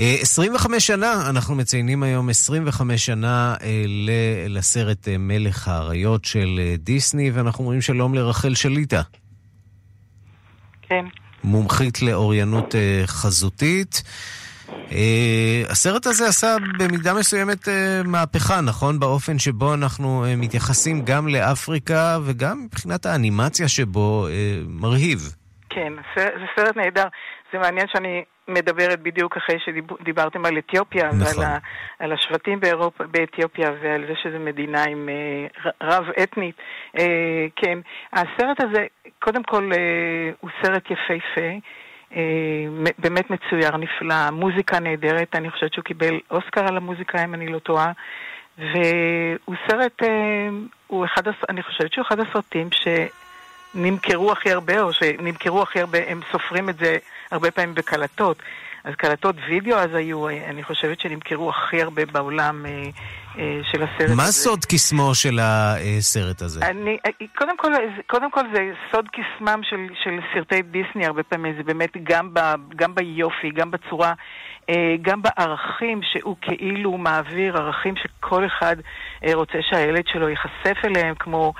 [0.00, 3.84] 25 אה, שנה, אנחנו מציינים היום 25 שנה אה,
[4.48, 9.00] לסרט אה, מלך האריות של דיסני, ואנחנו אומרים שלום לרחל שליטה.
[10.82, 11.04] כן.
[11.44, 12.74] מומחית לאוריינות
[13.06, 14.02] חזותית.
[15.68, 17.68] הסרט הזה עשה במידה מסוימת
[18.04, 19.00] מהפכה, נכון?
[19.00, 24.26] באופן שבו אנחנו מתייחסים גם לאפריקה וגם מבחינת האנימציה שבו
[24.68, 25.18] מרהיב.
[25.70, 27.06] כן, זה סרט נהדר.
[27.52, 31.20] זה מעניין שאני מדברת בדיוק אחרי שדיברתם על אתיופיה, נכון.
[31.20, 31.58] ועל ה,
[31.98, 36.56] על השבטים באירופה, באתיופיה ועל זה שזו מדינה עם uh, רב-אתנית.
[36.96, 37.00] Uh,
[37.56, 37.78] כן,
[38.12, 38.86] הסרט הזה,
[39.18, 41.50] קודם כל, uh, הוא סרט יפהפה.
[42.98, 47.58] באמת מצויר, נפלא, מוזיקה נהדרת, אני חושבת שהוא קיבל אוסקר על המוזיקה, אם אני לא
[47.58, 47.92] טועה.
[48.58, 50.02] והוא סרט,
[50.86, 52.68] הוא אחד, אני חושבת שהוא אחד הסרטים
[53.72, 56.96] שנמכרו הכי הרבה, או שנמכרו הכי הרבה, הם סופרים את זה
[57.30, 58.42] הרבה פעמים בקלטות.
[58.84, 62.70] אז קלטות וידאו אז היו, אני חושבת שנמכרו הכי הרבה בעולם אה,
[63.38, 64.14] אה, של הסרט מה הזה.
[64.14, 66.60] מה סוד קסמו של הסרט הזה?
[66.66, 67.72] אני, אה, קודם, כל,
[68.06, 72.40] קודם כל זה סוד קסמם של, של סרטי דיסני הרבה פעמים, זה באמת גם, ב,
[72.76, 74.12] גם ביופי, גם בצורה,
[74.70, 78.76] אה, גם בערכים שהוא כאילו מעביר, ערכים שכל אחד
[79.34, 81.52] רוצה שהילד שלו ייחשף אליהם, כמו...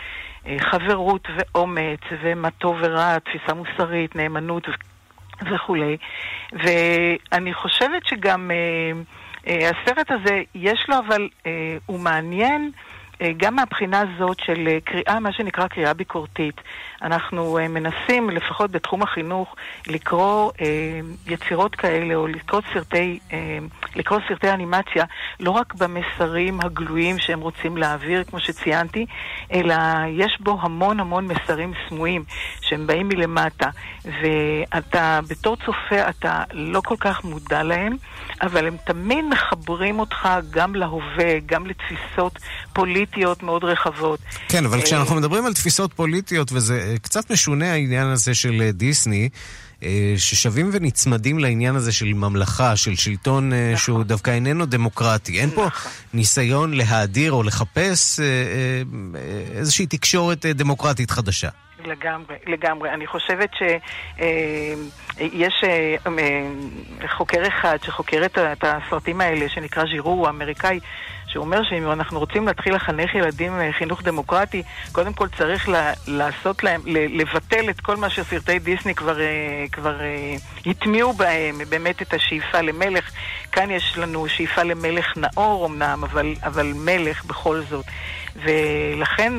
[0.46, 4.66] אה, חברות ואומץ ומה טוב ורע, תפיסה מוסרית, נאמנות
[5.50, 5.96] וכולי.
[6.52, 8.92] ואני חושבת שגם אה,
[9.46, 11.28] אה, הסרט הזה, יש לו אבל,
[11.86, 12.70] הוא מעניין.
[13.36, 16.60] גם מהבחינה הזאת של אה, קריאה, מה שנקרא קריאה ביקורתית.
[17.02, 19.54] אנחנו אה, מנסים, לפחות בתחום החינוך,
[19.86, 20.52] לקרוא
[21.26, 23.18] יצירות כאלה או לקרוא סרטי,
[23.96, 25.04] לקרוא סרטי אנימציה
[25.40, 29.06] לא רק במסרים הגלויים שהם רוצים להעביר, כמו שציינתי,
[29.52, 29.74] אלא
[30.08, 32.24] יש בו המון המון מסרים סמויים
[32.60, 33.68] שהם באים מלמטה,
[34.04, 37.96] ואתה בתור צופה אתה לא כל כך מודע להם,
[38.42, 42.38] אבל הם תמיד מחברים אותך גם להווה, גם לתפיסות
[42.72, 43.40] פוליטיות.
[43.42, 44.20] מאוד רחבות.
[44.48, 48.72] כן, אבל כשאנחנו מדברים על תפיסות פוליטיות, וזה אה, קצת משונה העניין הזה של אה,
[48.72, 49.28] דיסני,
[49.82, 53.76] אה, ששווים ונצמדים לעניין הזה של ממלכה, של שלטון אה, נכון.
[53.76, 55.40] שהוא דווקא איננו דמוקרטי.
[55.40, 55.68] אין פה
[56.14, 58.20] ניסיון להאדיר או לחפש
[59.54, 61.48] איזושהי תקשורת דמוקרטית חדשה.
[61.84, 62.90] לגמרי, לגמרי.
[62.90, 65.64] אני חושבת שיש
[67.16, 70.80] חוקר אחד שחוקר את הסרטים האלה, שנקרא ז'ירו, הוא אמריקאי,
[71.30, 74.62] שהוא אומר שאם אנחנו רוצים להתחיל לחנך ילדים אה, חינוך דמוקרטי,
[74.92, 80.00] קודם כל צריך ל- לעשות להם, לבטל את כל מה שסרטי דיסני כבר, אה, כבר
[80.00, 80.34] אה,
[80.66, 83.10] הטמיעו בהם, באמת את השאיפה למלך.
[83.52, 87.84] כאן יש לנו שאיפה למלך נאור אמנם, אבל, אבל מלך בכל זאת.
[88.36, 89.32] ולכן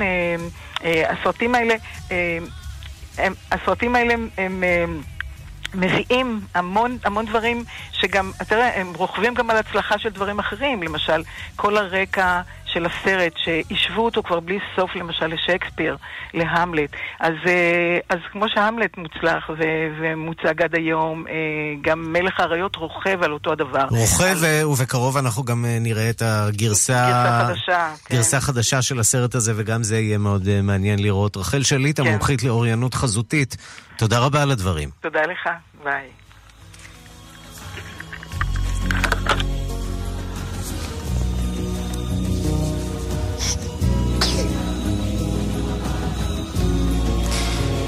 [1.10, 1.76] הסרטים האלה,
[3.18, 4.30] הם, הסרטים האלה הם...
[4.38, 4.86] הם אה,
[5.74, 10.84] מביאים המון, המון דברים שגם, תראה, הם רוכבים גם על הצלחה של דברים אחרים.
[10.84, 11.24] למשל,
[11.56, 12.42] כל הרקע
[12.74, 15.98] של הסרט, שהשוו אותו כבר בלי סוף, למשל, לשייקספיר,
[16.34, 16.90] להמלט.
[17.20, 21.34] אז, אה, אז כמו שהמלט מוצלח ו- ומוצג עד היום, אה,
[21.82, 23.86] גם מלך האריות רוכב על אותו הדבר.
[23.90, 26.94] רוכב, ו- ובקרוב אנחנו גם אה, נראה את הגרסה...
[26.94, 28.16] גרסה חדשה, כן.
[28.16, 31.38] גרסה חדשה של הסרט הזה, וגם זה יהיה מאוד אה, מעניין לראות.
[31.38, 32.08] רחל שליט, כן.
[32.08, 33.58] המומחית לאוריינות חזותית,
[33.98, 34.90] תודה רבה על הדברים.
[35.02, 35.50] תודה לך,
[35.84, 36.10] ביי.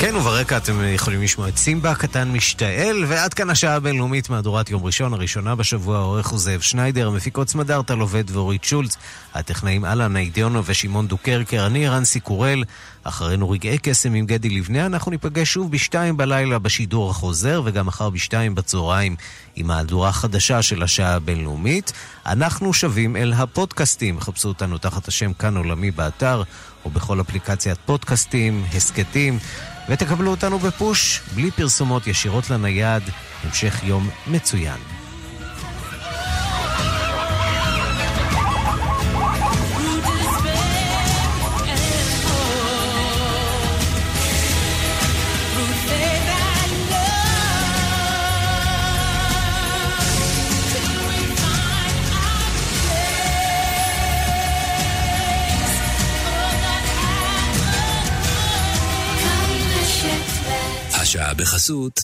[0.04, 4.86] כן, וברקע אתם יכולים לשמוע את סימבה הקטן משתעל, ועד כאן השעה הבינלאומית מהדורת יום
[4.86, 8.98] ראשון, הראשונה בשבוע, העורך הוא זאב שניידר, המפיקות סמדר טלובד ואורית שולץ,
[9.34, 12.64] הטכנאים אלן איידיונו ושמעון דוקרקר, אני רנסי קורל,
[13.04, 18.10] אחרינו רגעי קסם עם גדי לבנה, אנחנו ניפגש שוב בשתיים בלילה בשידור החוזר, וגם מחר
[18.10, 19.16] בשתיים בצהריים
[19.56, 21.94] עם מהדורה חדשה של השעה הבינלאומית.
[22.26, 26.44] אנחנו שבים אל הפודקאסטים, חפשו אותנו תחת השם כאן עולמי באתר,
[26.86, 29.40] או בכל אפליקציית פודקאסטים, הסכתים.
[29.90, 33.04] ותקבלו אותנו בפוש, בלי פרסומות ישירות לנייד.
[33.44, 35.03] המשך יום מצוין.
[61.34, 62.00] בחסות.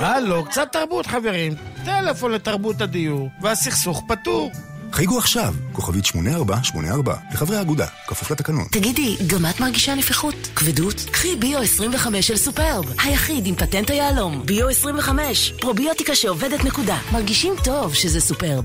[0.00, 1.54] הלו, קצת תרבות חברים.
[1.84, 4.50] טלפון לתרבות הדיור, והסכסוך פתור.
[4.92, 8.64] חייגו עכשיו, כוכבית 8484, לחברי האגודה, כפוף לתקנון.
[8.72, 10.34] תגידי, גם את מרגישה נפיחות?
[10.56, 10.94] כבדות?
[11.10, 14.42] קחי ביו 25 של סופרב, היחיד עם פטנט היהלום.
[14.46, 16.98] ביו 25, פרוביוטיקה שעובדת נקודה.
[17.12, 18.64] מרגישים טוב שזה סופרב.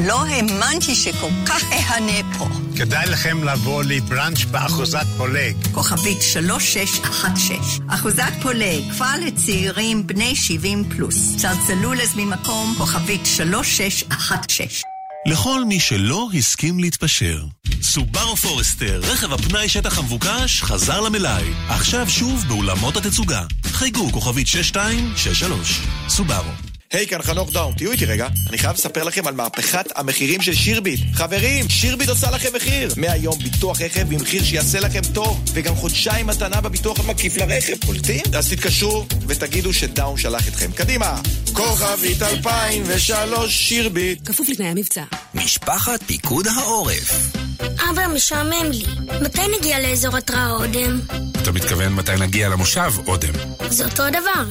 [0.00, 2.48] לא האמנתי שכל כך אהנה פה.
[2.76, 5.56] כדאי לכם לבוא לבראנץ' באחוזת פולג.
[5.72, 7.86] כוכבית 3616.
[7.88, 11.36] אחוזת פולג, כפר לצעירים בני 70 פלוס.
[11.36, 14.82] צלצלו להזמין מקום, כוכבית 3616.
[15.26, 17.44] לכל מי שלא הסכים להתפשר.
[17.82, 21.44] סובארו פורסטר, רכב הפנאי שטח המבוקש, חזר למלאי.
[21.68, 23.42] עכשיו שוב באולמות התצוגה.
[23.64, 25.80] חייגו כוכבית 6263.
[26.08, 26.71] סובארו.
[26.92, 28.28] היי, כאן חנוך דאום, תהיו איתי רגע.
[28.48, 31.00] אני חייב לספר לכם על מהפכת המחירים של שירביט.
[31.12, 32.94] חברים, שירביט עושה לכם מחיר.
[32.96, 37.86] מהיום ביטוח רכב במחיר שיעשה לכם טוב, וגם חודשיים מתנה בביטוח המקיף לרכב.
[37.86, 38.22] קולטים?
[38.34, 40.72] אז תתקשרו ותגידו שדאום שלח אתכם.
[40.72, 41.20] קדימה!
[41.52, 44.28] כוכבית 2003 שירביט.
[44.28, 45.04] כפוף לתנאי המבצע.
[45.34, 47.51] משפחת פיקוד העורף.
[47.90, 48.84] אבא, משעמם לי.
[49.22, 51.00] מתי נגיע לאזור התראה אודם?
[51.42, 53.32] אתה מתכוון מתי נגיע למושב, אודם.
[53.68, 54.44] זה אותו הדבר.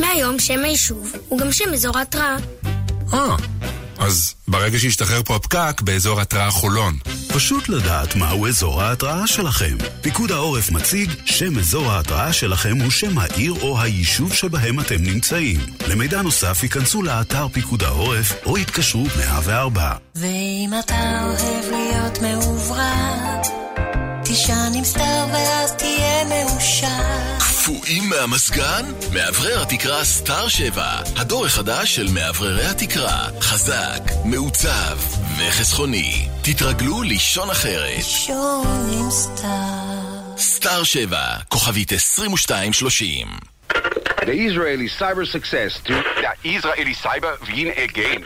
[0.00, 2.36] מהיום שם היישוב הוא גם שם אזור ההתראה.
[3.12, 3.36] אה,
[3.98, 6.98] אז ברגע שישתחרר פה הפקק, באזור התראה חולון.
[7.28, 9.76] פשוט לדעת מהו אזור ההתראה שלכם.
[10.00, 15.60] פיקוד העורף מציג שם אזור ההתראה שלכם הוא שם העיר או היישוב שבהם אתם נמצאים.
[15.88, 19.92] למידע נוסף ייכנסו לאתר פיקוד העורף או יתקשרו 104.
[20.14, 23.46] ואם אתה אוהב להיות מעוברת,
[24.24, 27.25] תישן עם סטאר ואז תהיה מאושר.
[27.66, 28.84] קפואים מהמזגן?
[29.12, 33.28] מאוורר התקרה סטאר 7, הדור החדש של מאווררי התקרה.
[33.40, 34.98] חזק, מעוצב
[35.38, 36.28] וחסכוני.
[36.42, 38.04] תתרגלו לישון אחרת.
[38.04, 40.36] שון עם סטאר.
[40.38, 43.55] סטאר 7, כוכבית 2230
[44.26, 45.94] The Israeli cyber success to...
[46.24, 48.20] The Israeli cyber win again.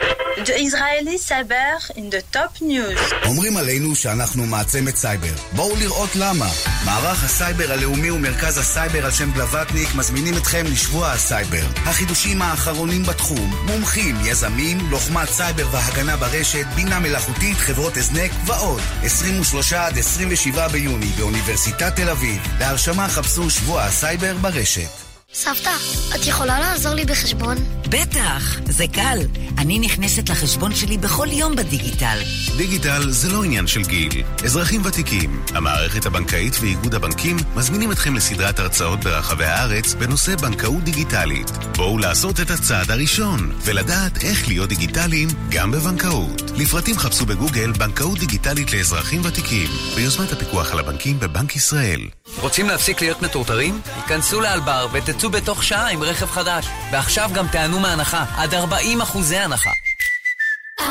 [0.49, 3.13] The Israeli cyber in the top news.
[3.25, 5.33] אומרים עלינו שאנחנו מעצמת סייבר.
[5.51, 6.47] בואו לראות למה.
[6.85, 11.65] מערך הסייבר הלאומי ומרכז הסייבר על שם בלווטניק מזמינים אתכם לשבוע הסייבר.
[11.75, 18.81] החידושים האחרונים בתחום, מומחים, יזמים, לוחמת סייבר והגנה ברשת, בינה מלאכותית, חברות הזנק ועוד.
[19.03, 22.47] 23 עד 27 ביוני באוניברסיטת תל אביב.
[22.59, 25.10] להרשמה חפשו שבוע הסייבר ברשת.
[25.33, 25.75] סבתא,
[26.15, 27.57] את יכולה לעזור לי בחשבון?
[27.89, 29.17] בטח, זה קל.
[29.57, 32.17] אני נכנסת לחשבון שלי בכל יום בדיגיטל.
[32.57, 34.23] דיגיטל זה לא עניין של גיל.
[34.43, 41.51] אזרחים ותיקים, המערכת הבנקאית ואיגוד הבנקים מזמינים אתכם לסדרת הרצאות ברחבי הארץ בנושא בנקאות דיגיטלית.
[41.75, 46.41] בואו לעשות את הצעד הראשון ולדעת איך להיות דיגיטליים גם בבנקאות.
[46.57, 52.01] לפרטים חפשו בגוגל בנקאות דיגיטלית לאזרחים ותיקים ביוזמת הפיקוח על הבנקים בבנק ישראל.
[52.39, 53.81] רוצים להפסיק להיות מטורטרים?
[53.95, 56.67] היכנסו לאלבר ותצאו בתוך שעה עם רכב חדש.
[56.91, 59.71] ועכשיו גם תענו מהנחה, עד 40 אחוזי הנחה.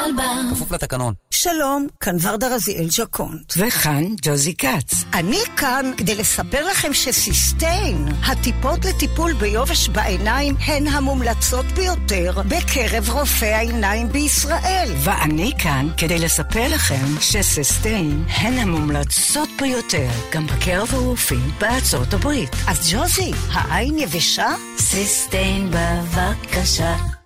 [0.04, 0.54] אלבר.
[0.54, 1.14] כפוף לתקנון.
[1.30, 3.52] שלום, כאן ורדה רזיאל ז'קונט.
[3.56, 5.04] וכאן ג'וזי כץ.
[5.14, 13.52] אני כאן כדי לספר לכם שסיסטיין, הטיפות לטיפול ביובש בעיניים, הן המומלצות ביותר בקרב רופאי
[13.52, 14.92] העיניים בישראל.
[15.04, 22.50] ואני כאן כדי לספר לכם שסיסטיין הן המומלצות ביותר גם בקרב הרופאים בארצות הברית.
[22.68, 24.48] אז ג'וזי, העין יבשה?
[24.78, 27.19] סיסטיין בבקשה.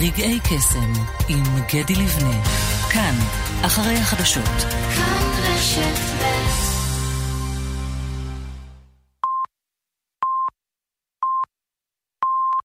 [0.00, 0.92] רגעי קסם
[1.28, 2.42] עם גדי לבנה,
[2.90, 3.14] כאן,
[3.62, 4.44] אחרי החדשות.
[4.94, 6.65] כאן רשת ב'